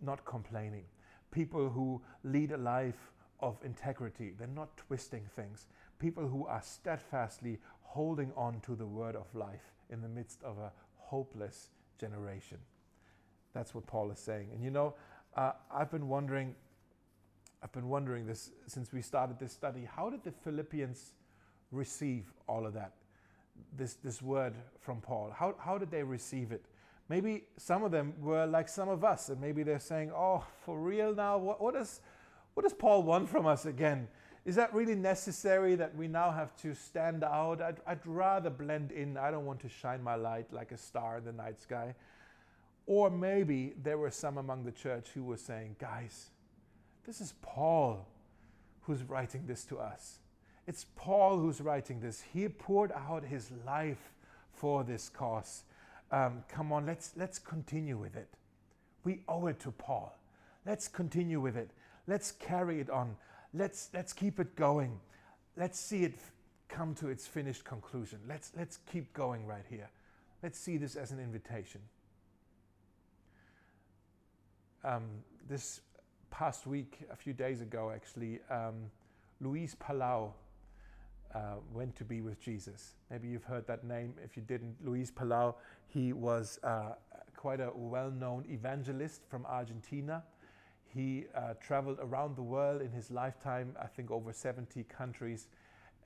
not 0.00 0.24
complaining. 0.24 0.84
People 1.30 1.68
who 1.68 2.00
lead 2.22 2.52
a 2.52 2.56
life 2.56 3.12
of 3.40 3.58
integrity. 3.64 4.32
They're 4.38 4.46
not 4.48 4.76
twisting 4.76 5.26
things, 5.36 5.66
people 5.98 6.26
who 6.26 6.46
are 6.46 6.62
steadfastly 6.62 7.58
holding 7.82 8.32
on 8.36 8.60
to 8.60 8.74
the 8.74 8.86
word 8.86 9.16
of 9.16 9.26
life 9.34 9.72
in 9.90 10.00
the 10.00 10.08
midst 10.08 10.42
of 10.42 10.58
a 10.58 10.72
hopeless 10.96 11.68
generation. 11.98 12.58
That's 13.52 13.74
what 13.74 13.86
Paul 13.86 14.10
is 14.10 14.18
saying. 14.18 14.48
And 14.52 14.62
you 14.62 14.70
know, 14.70 14.94
uh, 15.36 15.52
I've 15.72 15.90
been 15.90 16.08
wondering, 16.08 16.54
I've 17.62 17.72
been 17.72 17.88
wondering 17.88 18.26
this 18.26 18.50
since 18.66 18.92
we 18.92 19.02
started 19.02 19.38
this 19.38 19.52
study. 19.52 19.86
How 19.90 20.10
did 20.10 20.24
the 20.24 20.32
Philippians 20.32 21.12
receive 21.70 22.32
all 22.48 22.66
of 22.66 22.74
that? 22.74 22.92
This, 23.76 23.94
this 23.94 24.22
word 24.22 24.54
from 24.80 25.00
Paul. 25.00 25.32
How, 25.36 25.54
how 25.58 25.78
did 25.78 25.90
they 25.90 26.02
receive 26.02 26.52
it? 26.52 26.64
Maybe 27.08 27.44
some 27.56 27.84
of 27.84 27.90
them 27.90 28.14
were 28.20 28.46
like 28.46 28.68
some 28.68 28.88
of 28.88 29.04
us, 29.04 29.28
and 29.28 29.40
maybe 29.40 29.62
they're 29.62 29.78
saying, 29.78 30.12
Oh, 30.14 30.44
for 30.64 30.78
real 30.78 31.14
now? 31.14 31.38
What, 31.38 31.60
what, 31.60 31.76
is, 31.76 32.00
what 32.54 32.62
does 32.62 32.72
Paul 32.72 33.02
want 33.02 33.28
from 33.28 33.46
us 33.46 33.66
again? 33.66 34.08
Is 34.44 34.56
that 34.56 34.74
really 34.74 34.94
necessary 34.94 35.74
that 35.76 35.96
we 35.96 36.06
now 36.06 36.30
have 36.30 36.54
to 36.58 36.74
stand 36.74 37.24
out? 37.24 37.62
I'd, 37.62 37.80
I'd 37.86 38.06
rather 38.06 38.50
blend 38.50 38.92
in. 38.92 39.16
I 39.16 39.30
don't 39.30 39.46
want 39.46 39.60
to 39.60 39.68
shine 39.68 40.02
my 40.02 40.16
light 40.16 40.52
like 40.52 40.70
a 40.70 40.76
star 40.76 41.18
in 41.18 41.24
the 41.24 41.32
night 41.32 41.60
sky. 41.60 41.94
Or 42.86 43.08
maybe 43.08 43.72
there 43.82 43.96
were 43.96 44.10
some 44.10 44.36
among 44.36 44.64
the 44.64 44.72
church 44.72 45.08
who 45.14 45.24
were 45.24 45.38
saying, 45.38 45.76
Guys, 45.78 46.30
this 47.06 47.20
is 47.20 47.34
Paul 47.40 48.06
who's 48.82 49.02
writing 49.02 49.44
this 49.46 49.64
to 49.64 49.78
us. 49.78 50.18
It's 50.66 50.86
Paul 50.96 51.38
who's 51.38 51.60
writing 51.60 52.00
this. 52.00 52.22
He 52.32 52.48
poured 52.48 52.92
out 52.92 53.24
his 53.24 53.50
life 53.66 54.12
for 54.52 54.84
this 54.84 55.08
cause. 55.08 55.64
Um, 56.10 56.44
come 56.48 56.72
on, 56.72 56.86
let's, 56.86 57.12
let's 57.16 57.38
continue 57.38 57.98
with 57.98 58.16
it. 58.16 58.28
We 59.04 59.20
owe 59.28 59.46
it 59.48 59.60
to 59.60 59.72
Paul. 59.72 60.16
Let's 60.64 60.88
continue 60.88 61.40
with 61.40 61.56
it. 61.56 61.70
Let's 62.06 62.32
carry 62.32 62.80
it 62.80 62.88
on. 62.88 63.16
Let's, 63.52 63.90
let's 63.92 64.12
keep 64.12 64.40
it 64.40 64.56
going. 64.56 64.98
Let's 65.56 65.78
see 65.78 66.04
it 66.04 66.14
come 66.68 66.94
to 66.96 67.08
its 67.08 67.26
finished 67.26 67.64
conclusion. 67.64 68.18
Let's, 68.28 68.52
let's 68.56 68.78
keep 68.90 69.12
going 69.12 69.46
right 69.46 69.64
here. 69.68 69.90
Let's 70.42 70.58
see 70.58 70.76
this 70.76 70.96
as 70.96 71.12
an 71.12 71.20
invitation. 71.20 71.80
Um, 74.82 75.04
this 75.48 75.80
past 76.30 76.66
week, 76.66 77.00
a 77.10 77.16
few 77.16 77.32
days 77.32 77.60
ago 77.60 77.92
actually, 77.94 78.40
um, 78.50 78.90
Luis 79.40 79.74
Palau 79.74 80.32
uh, 81.34 81.56
went 81.72 81.96
to 81.96 82.04
be 82.04 82.20
with 82.20 82.40
Jesus. 82.40 82.94
Maybe 83.10 83.28
you've 83.28 83.44
heard 83.44 83.66
that 83.66 83.84
name. 83.84 84.14
If 84.22 84.36
you 84.36 84.42
didn't, 84.42 84.76
Luis 84.84 85.10
Palau, 85.10 85.54
he 85.88 86.12
was 86.12 86.58
uh, 86.62 86.92
quite 87.36 87.60
a 87.60 87.70
well 87.74 88.10
known 88.10 88.44
evangelist 88.48 89.22
from 89.28 89.44
Argentina. 89.46 90.22
He 90.86 91.24
uh, 91.34 91.54
traveled 91.60 91.98
around 92.00 92.36
the 92.36 92.42
world 92.42 92.80
in 92.80 92.92
his 92.92 93.10
lifetime, 93.10 93.74
I 93.82 93.86
think 93.86 94.12
over 94.12 94.32
70 94.32 94.84
countries, 94.84 95.48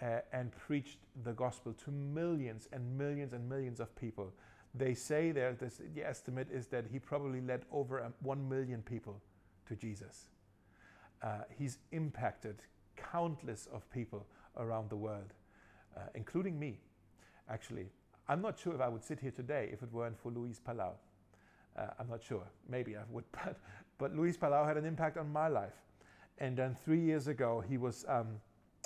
uh, 0.00 0.20
and 0.32 0.50
preached 0.56 0.98
the 1.24 1.32
gospel 1.32 1.74
to 1.84 1.90
millions 1.90 2.68
and 2.72 2.96
millions 2.96 3.34
and 3.34 3.46
millions 3.46 3.80
of 3.80 3.94
people. 3.96 4.32
They 4.74 4.94
say 4.94 5.30
there, 5.30 5.52
this, 5.52 5.82
the 5.94 6.06
estimate 6.06 6.48
is 6.50 6.66
that 6.68 6.86
he 6.90 6.98
probably 6.98 7.40
led 7.42 7.64
over 7.70 8.02
um, 8.02 8.14
1 8.22 8.48
million 8.48 8.80
people 8.82 9.20
to 9.66 9.76
Jesus. 9.76 10.28
Uh, 11.22 11.40
he's 11.58 11.78
impacted 11.92 12.62
countless 12.96 13.68
of 13.72 13.88
people 13.90 14.26
around 14.58 14.90
the 14.90 14.96
world, 14.96 15.32
uh, 15.96 16.00
including 16.14 16.58
me, 16.58 16.80
actually. 17.48 17.86
I'm 18.28 18.42
not 18.42 18.58
sure 18.58 18.74
if 18.74 18.80
I 18.80 18.88
would 18.88 19.02
sit 19.02 19.20
here 19.20 19.30
today 19.30 19.70
if 19.72 19.82
it 19.82 19.92
weren't 19.92 20.18
for 20.18 20.30
Luis 20.30 20.60
Palau. 20.66 20.92
Uh, 21.76 21.86
I'm 21.98 22.08
not 22.08 22.22
sure. 22.22 22.44
Maybe 22.68 22.96
I 22.96 23.00
would, 23.10 23.24
but, 23.32 23.56
but 23.98 24.14
Luis 24.14 24.36
Palau 24.36 24.66
had 24.66 24.76
an 24.76 24.84
impact 24.84 25.16
on 25.16 25.32
my 25.32 25.48
life. 25.48 25.74
And 26.38 26.56
then 26.56 26.74
three 26.74 27.00
years 27.00 27.28
ago, 27.28 27.62
he 27.66 27.78
was, 27.78 28.04
um, 28.08 28.26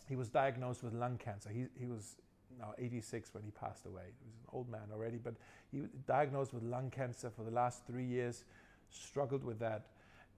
he 0.08 0.16
was 0.16 0.28
diagnosed 0.28 0.82
with 0.82 0.94
lung 0.94 1.18
cancer. 1.18 1.50
He, 1.50 1.66
he 1.78 1.86
was 1.86 2.16
now 2.58 2.74
86 2.78 3.34
when 3.34 3.42
he 3.42 3.50
passed 3.50 3.86
away. 3.86 4.02
He 4.20 4.26
was 4.28 4.36
an 4.36 4.48
old 4.52 4.70
man 4.70 4.88
already, 4.92 5.18
but 5.18 5.34
he 5.70 5.80
was 5.80 5.90
diagnosed 6.06 6.54
with 6.54 6.62
lung 6.62 6.90
cancer 6.90 7.30
for 7.30 7.42
the 7.42 7.50
last 7.50 7.86
three 7.86 8.04
years, 8.04 8.44
struggled 8.90 9.44
with 9.44 9.58
that. 9.58 9.86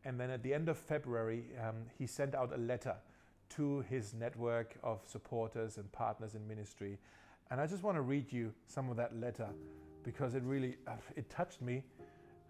And 0.04 0.18
then 0.18 0.30
at 0.30 0.42
the 0.42 0.52
end 0.52 0.68
of 0.68 0.76
February, 0.76 1.44
um, 1.62 1.76
he 1.98 2.06
sent 2.06 2.34
out 2.34 2.52
a 2.54 2.58
letter 2.58 2.96
to 3.50 3.84
his 3.88 4.14
network 4.14 4.76
of 4.82 5.00
supporters 5.06 5.76
and 5.76 5.90
partners 5.92 6.34
in 6.34 6.46
ministry. 6.46 6.98
And 7.50 7.60
I 7.60 7.66
just 7.66 7.82
want 7.82 7.96
to 7.96 8.02
read 8.02 8.32
you 8.32 8.52
some 8.66 8.90
of 8.90 8.96
that 8.96 9.18
letter 9.18 9.48
because 10.02 10.34
it 10.34 10.42
really 10.42 10.76
uh, 10.86 10.92
it 11.16 11.28
touched 11.30 11.62
me. 11.62 11.82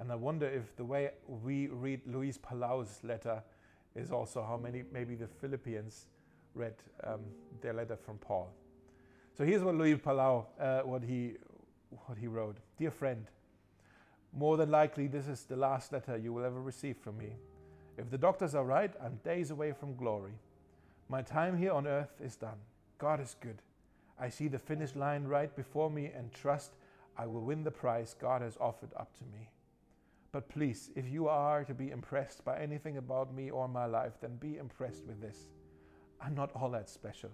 And 0.01 0.11
I 0.11 0.17
wonder 0.17 0.47
if 0.47 0.75
the 0.77 0.85
way 0.85 1.11
we 1.27 1.69
read 1.69 2.01
Luis 2.07 2.39
Palau's 2.39 3.03
letter 3.05 3.43
is 3.95 4.11
also 4.11 4.43
how 4.43 4.57
many 4.57 4.83
maybe 4.93 5.15
the 5.15 5.29
Philippians 5.29 6.07
read 6.55 6.75
um, 7.05 7.21
their 7.61 7.73
letter 7.73 7.97
from 7.97 8.19
Paul. 8.19 8.53
So 9.37 9.45
here's 9.45 9.63
what 9.63 9.75
Luis 9.75 9.99
Palau 9.99 10.47
uh, 10.61 10.81
what 10.83 11.03
he 11.03 11.35
what 12.07 12.19
he 12.19 12.27
wrote. 12.27 12.57
Dear 12.77 12.91
friend, 12.91 13.27
more 14.33 14.57
than 14.57 14.71
likely 14.71 15.07
this 15.07 15.29
is 15.29 15.45
the 15.45 15.57
last 15.57 15.93
letter 15.93 16.17
you 16.17 16.33
will 16.33 16.45
ever 16.45 16.61
receive 16.61 16.97
from 16.97 17.19
me. 17.19 17.37
If 17.97 18.11
the 18.11 18.19
doctors 18.19 18.55
are 18.55 18.65
right, 18.65 18.93
I'm 19.03 19.17
days 19.25 19.51
away 19.51 19.73
from 19.73 19.95
glory. 19.95 20.33
My 21.09 21.23
time 21.23 21.57
here 21.57 21.73
on 21.73 21.87
earth 21.87 22.21
is 22.23 22.37
done. 22.37 22.59
God 22.99 23.21
is 23.21 23.37
good. 23.41 23.61
I 24.19 24.29
see 24.29 24.49
the 24.49 24.59
finish 24.59 24.95
line 24.95 25.25
right 25.25 25.55
before 25.55 25.91
me 25.91 26.11
and 26.17 26.33
trust 26.33 26.73
I 27.17 27.27
will 27.27 27.43
win 27.43 27.63
the 27.63 27.71
prize 27.71 28.15
God 28.19 28.43
has 28.43 28.57
offered 28.61 28.93
up 28.97 29.17
to 29.19 29.25
me. 29.25 29.51
But 30.33 30.49
please, 30.49 30.91
if 30.97 31.09
you 31.09 31.29
are 31.29 31.63
to 31.65 31.75
be 31.75 31.91
impressed 31.91 32.45
by 32.45 32.59
anything 32.59 32.97
about 32.97 33.33
me 33.33 33.51
or 33.51 33.69
my 33.69 33.87
life, 33.87 34.15
then 34.21 34.37
be 34.37 34.57
impressed 34.57 35.07
with 35.07 35.21
this. 35.21 35.47
I'm 36.21 36.35
not 36.35 36.51
all 36.57 36.71
that 36.71 36.91
special. 36.91 37.31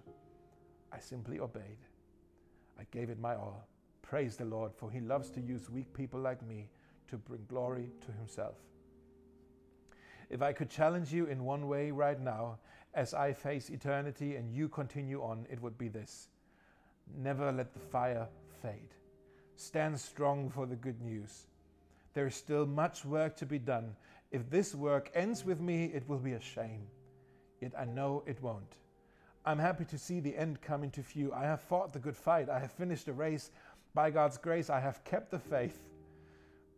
I 0.91 0.99
simply 0.99 1.39
obeyed. 1.39 1.79
I 2.79 2.83
gave 2.91 3.09
it 3.09 3.19
my 3.19 3.35
all. 3.35 3.65
Praise 4.03 4.35
the 4.35 4.45
Lord, 4.45 4.71
for 4.75 4.91
He 4.91 4.99
loves 4.99 5.31
to 5.31 5.41
use 5.41 5.69
weak 5.69 5.91
people 5.93 6.19
like 6.19 6.45
me 6.47 6.69
to 7.07 7.17
bring 7.17 7.45
glory 7.47 7.89
to 8.05 8.11
Himself. 8.11 8.55
If 10.29 10.41
I 10.41 10.53
could 10.53 10.69
challenge 10.69 11.11
you 11.11 11.25
in 11.25 11.43
one 11.43 11.67
way 11.67 11.91
right 11.91 12.19
now, 12.19 12.59
as 12.93 13.13
I 13.13 13.33
face 13.33 13.69
eternity 13.69 14.35
and 14.35 14.53
you 14.53 14.67
continue 14.67 15.21
on, 15.21 15.45
it 15.49 15.61
would 15.61 15.77
be 15.77 15.87
this 15.87 16.27
Never 17.17 17.51
let 17.51 17.73
the 17.73 17.79
fire 17.79 18.27
fade. 18.61 18.93
Stand 19.55 19.99
strong 19.99 20.49
for 20.49 20.65
the 20.65 20.75
good 20.75 21.01
news. 21.01 21.47
There 22.13 22.27
is 22.27 22.35
still 22.35 22.65
much 22.65 23.05
work 23.05 23.35
to 23.37 23.45
be 23.45 23.59
done. 23.59 23.95
If 24.31 24.49
this 24.49 24.73
work 24.73 25.11
ends 25.13 25.45
with 25.45 25.59
me, 25.61 25.85
it 25.85 26.07
will 26.07 26.17
be 26.17 26.33
a 26.33 26.41
shame. 26.41 26.87
Yet 27.59 27.73
I 27.77 27.85
know 27.85 28.23
it 28.25 28.41
won't. 28.41 28.77
I'm 29.45 29.59
happy 29.59 29.85
to 29.85 29.97
see 29.97 30.19
the 30.19 30.37
end 30.37 30.61
come 30.61 30.83
into 30.83 31.01
view. 31.01 31.33
I 31.33 31.43
have 31.43 31.61
fought 31.61 31.93
the 31.93 31.99
good 31.99 32.15
fight. 32.15 32.49
I 32.49 32.59
have 32.59 32.71
finished 32.71 33.05
the 33.05 33.13
race. 33.13 33.51
By 33.93 34.09
God's 34.09 34.37
grace, 34.37 34.69
I 34.69 34.79
have 34.79 35.03
kept 35.03 35.31
the 35.31 35.39
faith. 35.39 35.79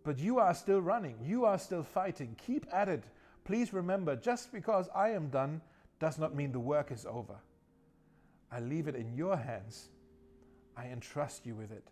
But 0.04 0.20
you 0.20 0.40
are 0.40 0.54
still 0.54 0.82
running. 0.82 1.18
You 1.24 1.46
are 1.46 1.58
still 1.58 1.84
fighting. 1.84 2.36
Keep 2.46 2.66
at 2.72 2.90
it. 2.90 3.04
Please 3.44 3.74
remember 3.74 4.16
just 4.16 4.52
because 4.52 4.90
I 4.96 5.10
am 5.10 5.30
done 5.30 5.62
does 6.04 6.20
not 6.20 6.36
mean 6.36 6.52
the 6.52 6.60
work 6.60 6.92
is 6.92 7.06
over. 7.06 7.38
I 8.52 8.60
leave 8.60 8.90
it 8.90 8.96
in 8.96 9.16
your 9.16 9.38
hands. 9.38 9.88
I 10.76 10.88
entrust 10.88 11.46
you 11.46 11.56
with 11.56 11.72
it. 11.72 11.88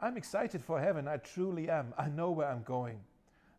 I'm 0.00 0.16
excited 0.16 0.64
for 0.64 0.80
heaven. 0.80 1.06
I 1.06 1.18
truly 1.18 1.70
am. 1.70 1.94
I 1.96 2.08
know 2.08 2.32
where 2.32 2.48
I'm 2.48 2.64
going. 2.64 2.98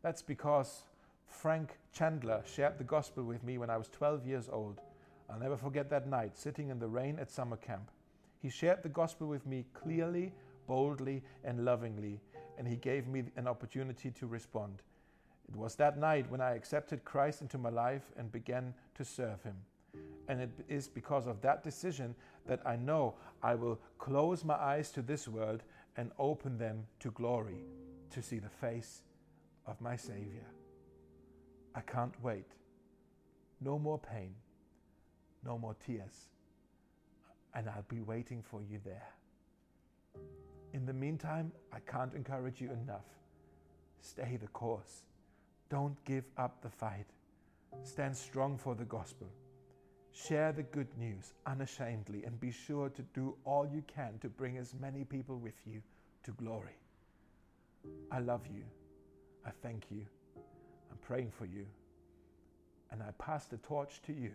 That's 0.02 0.22
because 0.22 0.84
Frank 1.26 1.78
Chandler 1.94 2.44
shared 2.46 2.78
the 2.78 2.84
gospel 2.84 3.24
with 3.24 3.42
me 3.46 3.58
when 3.58 3.70
I 3.70 3.78
was 3.78 3.88
12 3.88 4.28
years 4.28 4.50
old. 4.52 4.82
I'll 5.30 5.40
never 5.40 5.56
forget 5.56 5.90
that 5.90 6.10
night, 6.10 6.38
sitting 6.38 6.68
in 6.68 6.78
the 6.78 6.90
rain 6.90 7.18
at 7.18 7.32
summer 7.32 7.56
camp. 7.56 7.92
He 8.42 8.50
shared 8.50 8.84
the 8.84 8.90
gospel 8.90 9.28
with 9.28 9.48
me 9.48 9.64
clearly, 9.74 10.34
boldly, 10.68 11.24
and 11.46 11.64
lovingly, 11.64 12.20
and 12.58 12.68
he 12.68 12.76
gave 12.76 13.08
me 13.08 13.24
an 13.38 13.48
opportunity 13.48 14.12
to 14.12 14.28
respond. 14.28 14.82
It 15.50 15.56
was 15.56 15.76
that 15.76 15.98
night 15.98 16.30
when 16.30 16.42
I 16.42 16.56
accepted 16.56 17.04
Christ 17.04 17.42
into 17.42 17.58
my 17.58 17.70
life 17.70 18.12
and 18.16 18.32
began 18.32 18.72
to 18.96 19.04
serve 19.04 19.42
Him. 19.42 19.56
And 20.28 20.42
it 20.42 20.52
is 20.70 20.88
because 20.88 21.26
of 21.26 21.42
that 21.42 21.64
decision 21.64 22.14
that 22.46 22.62
I 22.68 22.76
know 22.76 23.16
I 23.42 23.56
will 23.56 23.80
close 23.98 24.46
my 24.46 24.54
eyes 24.54 24.92
to 24.92 25.02
this 25.02 25.28
world 25.28 25.64
and 25.98 26.12
open 26.20 26.60
them 26.60 26.86
to 27.00 27.10
glory, 27.12 27.66
to 28.12 28.22
see 28.22 28.38
the 28.38 28.48
face 28.48 29.02
of 29.66 29.82
my 29.82 29.96
Savior. 29.96 30.46
I 31.74 31.82
can't 31.82 32.14
wait. 32.22 32.52
No 33.60 33.80
more 33.80 33.98
pain, 33.98 34.36
no 35.44 35.58
more 35.58 35.76
tears, 35.84 36.30
and 37.56 37.68
I'll 37.68 37.86
be 37.90 38.02
waiting 38.02 38.44
for 38.44 38.62
you 38.62 38.80
there. 38.86 39.10
In 40.74 40.86
the 40.86 40.94
meantime, 40.94 41.52
I 41.74 41.80
can't 41.80 42.14
encourage 42.14 42.62
you 42.62 42.70
enough. 42.72 43.06
Stay 44.00 44.38
the 44.40 44.48
course. 44.48 45.06
Don't 45.70 46.04
give 46.06 46.26
up 46.38 46.62
the 46.62 46.70
fight. 46.70 47.06
Stand 47.84 48.16
strong 48.18 48.58
for 48.58 48.76
the 48.76 48.86
gospel. 48.86 49.28
Share 50.12 50.52
the 50.52 50.64
good 50.64 50.88
news 50.98 51.34
unashamedly 51.46 52.24
and 52.26 52.40
be 52.40 52.52
sure 52.52 52.90
to 52.90 53.02
do 53.14 53.36
all 53.46 53.68
you 53.68 53.84
can 53.88 54.18
to 54.22 54.30
bring 54.30 54.58
as 54.58 54.74
many 54.82 55.04
people 55.04 55.38
with 55.38 55.62
you 55.66 55.82
to 56.24 56.32
glory. 56.32 56.78
I 58.12 58.20
love 58.20 58.48
you. 58.48 58.64
I 59.46 59.52
thank 59.62 59.86
you. 59.92 60.06
I'm 60.92 60.98
praying 61.02 61.32
for 61.32 61.46
you. 61.46 61.66
And 62.92 63.04
I 63.04 63.12
pass 63.20 63.46
the 63.46 63.58
torch 63.58 64.02
to 64.08 64.14
you. 64.14 64.32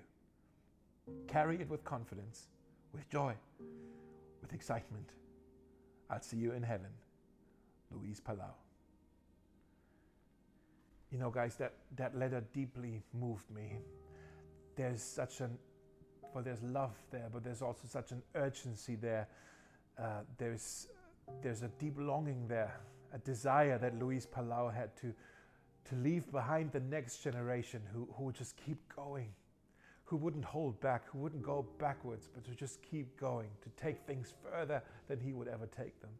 Carry 1.26 1.60
it 1.60 1.68
with 1.68 1.84
confidence. 1.84 2.48
with 2.94 3.08
joy, 3.10 3.34
with 4.40 4.52
excitement. 4.52 5.10
I'll 6.08 6.22
see 6.22 6.36
you 6.36 6.52
in 6.52 6.62
heaven. 6.62 6.90
Luis 7.90 8.20
Palau. 8.20 8.63
You 11.14 11.20
know, 11.20 11.30
guys, 11.30 11.54
that, 11.58 11.74
that 11.94 12.18
letter 12.18 12.42
deeply 12.52 13.00
moved 13.12 13.48
me. 13.48 13.78
There's 14.74 15.00
such 15.00 15.40
an, 15.42 15.56
well, 16.34 16.42
there's 16.42 16.60
love 16.64 16.96
there, 17.12 17.28
but 17.32 17.44
there's 17.44 17.62
also 17.62 17.86
such 17.86 18.10
an 18.10 18.20
urgency 18.34 18.96
there. 18.96 19.28
Uh, 19.96 20.22
there's, 20.38 20.88
there's 21.40 21.62
a 21.62 21.68
deep 21.78 21.94
longing 21.98 22.48
there, 22.48 22.80
a 23.12 23.18
desire 23.18 23.78
that 23.78 23.96
Luis 23.96 24.26
Palau 24.26 24.74
had 24.74 24.96
to, 24.96 25.14
to 25.84 25.94
leave 26.02 26.28
behind 26.32 26.72
the 26.72 26.80
next 26.80 27.18
generation 27.18 27.80
who, 27.92 28.08
who 28.16 28.24
would 28.24 28.34
just 28.34 28.56
keep 28.56 28.80
going, 28.96 29.28
who 30.02 30.16
wouldn't 30.16 30.44
hold 30.44 30.80
back, 30.80 31.04
who 31.12 31.18
wouldn't 31.18 31.44
go 31.44 31.64
backwards, 31.78 32.28
but 32.34 32.44
to 32.44 32.56
just 32.56 32.82
keep 32.82 33.16
going, 33.16 33.50
to 33.62 33.68
take 33.80 34.04
things 34.04 34.34
further 34.42 34.82
than 35.06 35.20
he 35.20 35.32
would 35.32 35.46
ever 35.46 35.66
take 35.66 36.00
them. 36.00 36.10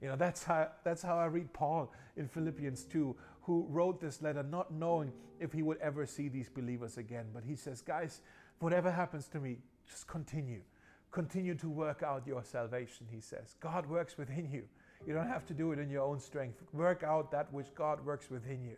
You 0.00 0.10
know, 0.10 0.16
that's 0.16 0.44
how, 0.44 0.68
that's 0.84 1.02
how 1.02 1.18
I 1.18 1.24
read 1.24 1.52
Paul 1.52 1.90
in 2.16 2.28
Philippians 2.28 2.84
2, 2.84 3.16
who 3.44 3.66
wrote 3.68 4.00
this 4.00 4.22
letter 4.22 4.42
not 4.42 4.72
knowing 4.72 5.12
if 5.38 5.52
he 5.52 5.62
would 5.62 5.78
ever 5.78 6.06
see 6.06 6.28
these 6.28 6.48
believers 6.48 6.96
again. 6.96 7.26
But 7.32 7.44
he 7.44 7.54
says, 7.56 7.80
guys, 7.82 8.22
whatever 8.58 8.90
happens 8.90 9.28
to 9.28 9.40
me, 9.40 9.58
just 9.88 10.06
continue. 10.06 10.62
Continue 11.10 11.54
to 11.56 11.68
work 11.68 12.02
out 12.02 12.26
your 12.26 12.42
salvation, 12.42 13.06
he 13.10 13.20
says. 13.20 13.56
God 13.60 13.86
works 13.86 14.16
within 14.16 14.50
you. 14.50 14.64
You 15.06 15.12
don't 15.12 15.28
have 15.28 15.46
to 15.46 15.54
do 15.54 15.72
it 15.72 15.78
in 15.78 15.90
your 15.90 16.02
own 16.02 16.18
strength. 16.18 16.62
Work 16.72 17.02
out 17.02 17.30
that 17.32 17.52
which 17.52 17.74
God 17.74 18.04
works 18.04 18.30
within 18.30 18.64
you. 18.64 18.76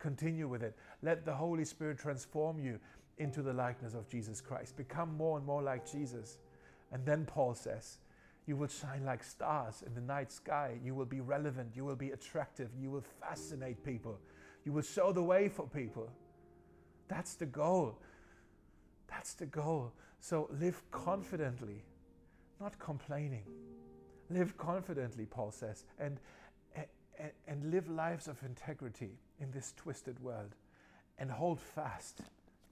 Continue 0.00 0.48
with 0.48 0.62
it. 0.62 0.76
Let 1.02 1.24
the 1.24 1.34
Holy 1.34 1.64
Spirit 1.64 1.98
transform 1.98 2.58
you 2.58 2.80
into 3.18 3.42
the 3.42 3.52
likeness 3.52 3.94
of 3.94 4.08
Jesus 4.08 4.40
Christ. 4.40 4.76
Become 4.76 5.16
more 5.16 5.38
and 5.38 5.46
more 5.46 5.62
like 5.62 5.90
Jesus. 5.90 6.38
And 6.90 7.06
then 7.06 7.24
Paul 7.24 7.54
says, 7.54 7.98
you 8.50 8.56
will 8.56 8.66
shine 8.66 9.04
like 9.04 9.22
stars 9.22 9.84
in 9.86 9.94
the 9.94 10.00
night 10.00 10.32
sky. 10.32 10.76
You 10.84 10.92
will 10.96 11.04
be 11.04 11.20
relevant. 11.20 11.70
You 11.76 11.84
will 11.84 11.94
be 11.94 12.10
attractive. 12.10 12.68
You 12.76 12.90
will 12.90 13.04
fascinate 13.20 13.84
people. 13.84 14.18
You 14.64 14.72
will 14.72 14.82
show 14.82 15.12
the 15.12 15.22
way 15.22 15.48
for 15.48 15.68
people. 15.68 16.10
That's 17.06 17.34
the 17.36 17.46
goal. 17.46 18.00
That's 19.06 19.34
the 19.34 19.46
goal. 19.46 19.92
So 20.18 20.48
live 20.58 20.82
confidently, 20.90 21.84
not 22.60 22.76
complaining. 22.80 23.44
Live 24.30 24.56
confidently, 24.56 25.26
Paul 25.26 25.52
says, 25.52 25.84
and, 26.00 26.18
and, 26.74 27.30
and 27.46 27.70
live 27.70 27.88
lives 27.88 28.26
of 28.26 28.42
integrity 28.42 29.12
in 29.38 29.52
this 29.52 29.74
twisted 29.76 30.18
world. 30.18 30.56
And 31.20 31.30
hold 31.30 31.60
fast 31.60 32.22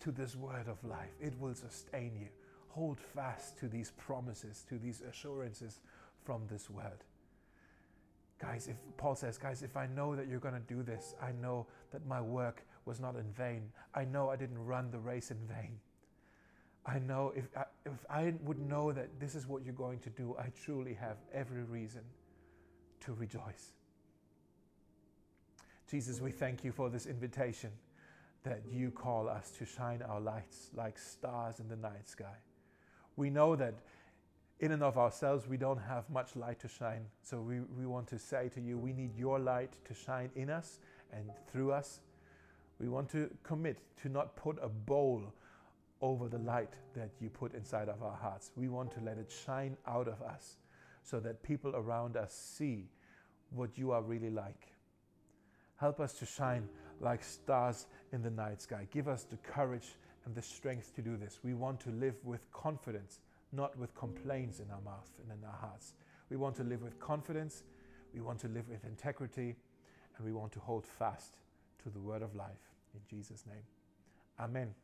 to 0.01 0.11
this 0.11 0.35
word 0.35 0.67
of 0.67 0.83
life. 0.83 1.15
It 1.21 1.39
will 1.39 1.55
sustain 1.55 2.17
you 2.17 2.31
hold 2.69 2.99
fast 2.99 3.59
to 3.59 3.69
these 3.69 3.93
promises, 3.97 4.65
to 4.69 4.79
these 4.79 5.01
assurances 5.01 5.81
from 6.25 6.43
this 6.51 6.69
word. 6.71 7.05
Guys, 8.39 8.69
if 8.69 8.77
Paul 8.97 9.17
says, 9.17 9.37
guys, 9.37 9.63
if 9.63 9.77
I 9.77 9.87
know 9.87 10.15
that 10.15 10.29
you're 10.29 10.39
going 10.39 10.55
to 10.55 10.75
do 10.75 10.83
this, 10.83 11.15
I 11.21 11.33
know 11.33 11.67
that 11.91 12.07
my 12.07 12.21
work 12.21 12.63
was 12.85 13.01
not 13.01 13.17
in 13.17 13.33
vain. 13.33 13.71
I 13.95 14.05
know 14.05 14.31
I 14.31 14.37
didn't 14.37 14.65
run 14.65 14.91
the 14.91 14.99
race 14.99 15.31
in 15.31 15.39
vain. 15.49 15.81
I 16.87 16.99
know 17.01 17.33
if 17.37 17.49
I, 17.57 17.65
if 17.85 18.07
I 18.09 18.35
would 18.45 18.59
know 18.59 18.93
that 18.93 19.21
this 19.21 19.35
is 19.35 19.47
what 19.47 19.65
you're 19.65 19.75
going 19.75 19.99
to 20.01 20.11
do, 20.11 20.37
I 20.39 20.47
truly 20.65 20.95
have 20.95 21.17
every 21.35 21.65
reason 21.65 22.03
to 23.01 23.13
rejoice. 23.13 23.73
Jesus, 25.91 26.21
we 26.21 26.31
thank 26.31 26.65
you 26.65 26.73
for 26.73 26.91
this 26.91 27.07
invitation 27.07 27.71
that 28.45 28.63
you 28.71 28.91
call 28.91 29.29
us 29.29 29.51
to 29.59 29.67
shine 29.67 30.03
our 30.03 30.21
lights 30.21 30.71
like 30.75 30.99
stars 30.99 31.61
in 31.61 31.69
the 31.69 31.77
night 31.77 32.09
sky. 32.09 32.37
We 33.19 33.31
know 33.31 33.57
that 33.57 33.75
in 34.61 34.71
and 34.71 34.81
of 34.81 34.97
ourselves 34.97 35.49
we 35.49 35.57
don't 35.57 35.81
have 35.81 36.09
much 36.09 36.37
light 36.37 36.61
to 36.61 36.69
shine. 36.69 37.05
So 37.25 37.41
we, 37.41 37.59
we 37.77 37.85
want 37.85 38.07
to 38.09 38.19
say 38.19 38.49
to 38.55 38.61
you, 38.61 38.79
we 38.79 38.93
need 38.93 39.17
your 39.17 39.41
light 39.41 39.73
to 39.87 39.93
shine 39.95 40.31
in 40.37 40.49
us 40.49 40.79
and 41.13 41.29
through 41.51 41.73
us. 41.73 41.99
We 42.79 42.89
want 42.89 43.11
to 43.11 43.29
commit 43.43 43.79
to 44.03 44.09
not 44.09 44.37
put 44.37 44.57
a 44.63 44.69
bowl 44.69 45.35
over 46.01 46.29
the 46.29 46.39
light 46.39 46.75
that 46.95 47.11
you 47.21 47.29
put 47.29 47.55
inside 47.55 47.89
of 47.89 48.05
our 48.05 48.17
hearts. 48.17 48.53
We 48.55 48.69
want 48.69 48.93
to 48.93 49.01
let 49.01 49.19
it 49.19 49.33
shine 49.45 49.77
out 49.85 50.07
of 50.07 50.23
us 50.23 50.59
so 51.03 51.19
that 51.19 51.43
people 51.43 51.75
around 51.75 52.17
us 52.17 52.33
see 52.33 52.85
what 53.51 53.77
you 53.77 53.91
are 53.91 54.03
really 54.03 54.31
like. 54.31 54.69
Help 55.75 55.99
us 55.99 56.13
to 56.15 56.25
shine 56.25 56.69
like 57.01 57.25
stars 57.25 57.87
in 58.13 58.23
the 58.23 58.31
night 58.31 58.63
sky. 58.63 58.87
Give 58.93 59.09
us 59.09 59.25
the 59.25 59.39
courage 59.39 59.97
and 60.29 60.37
the 60.37 60.43
strength 60.43 60.95
to 60.95 61.01
do 61.01 61.17
this. 61.17 61.41
We 61.43 61.55
want 61.55 61.81
to 61.81 61.91
live 61.91 62.15
with 62.23 62.53
confidence, 62.53 63.21
not 63.51 63.77
with 63.79 63.95
complaints 63.95 64.61
in 64.61 64.71
our 64.71 64.81
mouth 64.83 65.09
and 65.23 65.33
in 65.33 65.43
our 65.43 65.57
hearts. 65.59 65.95
We 66.29 66.37
want 66.37 66.55
to 66.57 66.65
live 66.65 66.83
with 66.83 67.01
confidence, 67.01 67.65
we 68.15 68.21
want 68.21 68.39
to 68.41 68.49
live 68.49 68.69
with 68.69 68.85
integrity, 68.85 69.57
and 70.17 70.27
we 70.27 70.33
want 70.33 70.53
to 70.53 70.61
hold 70.61 70.85
fast 70.87 71.39
to 71.83 71.89
the 71.89 71.99
word 71.99 72.21
of 72.21 72.35
life. 72.35 72.75
In 72.95 73.01
Jesus' 73.09 73.45
name. 73.47 73.65
Amen. 74.39 74.75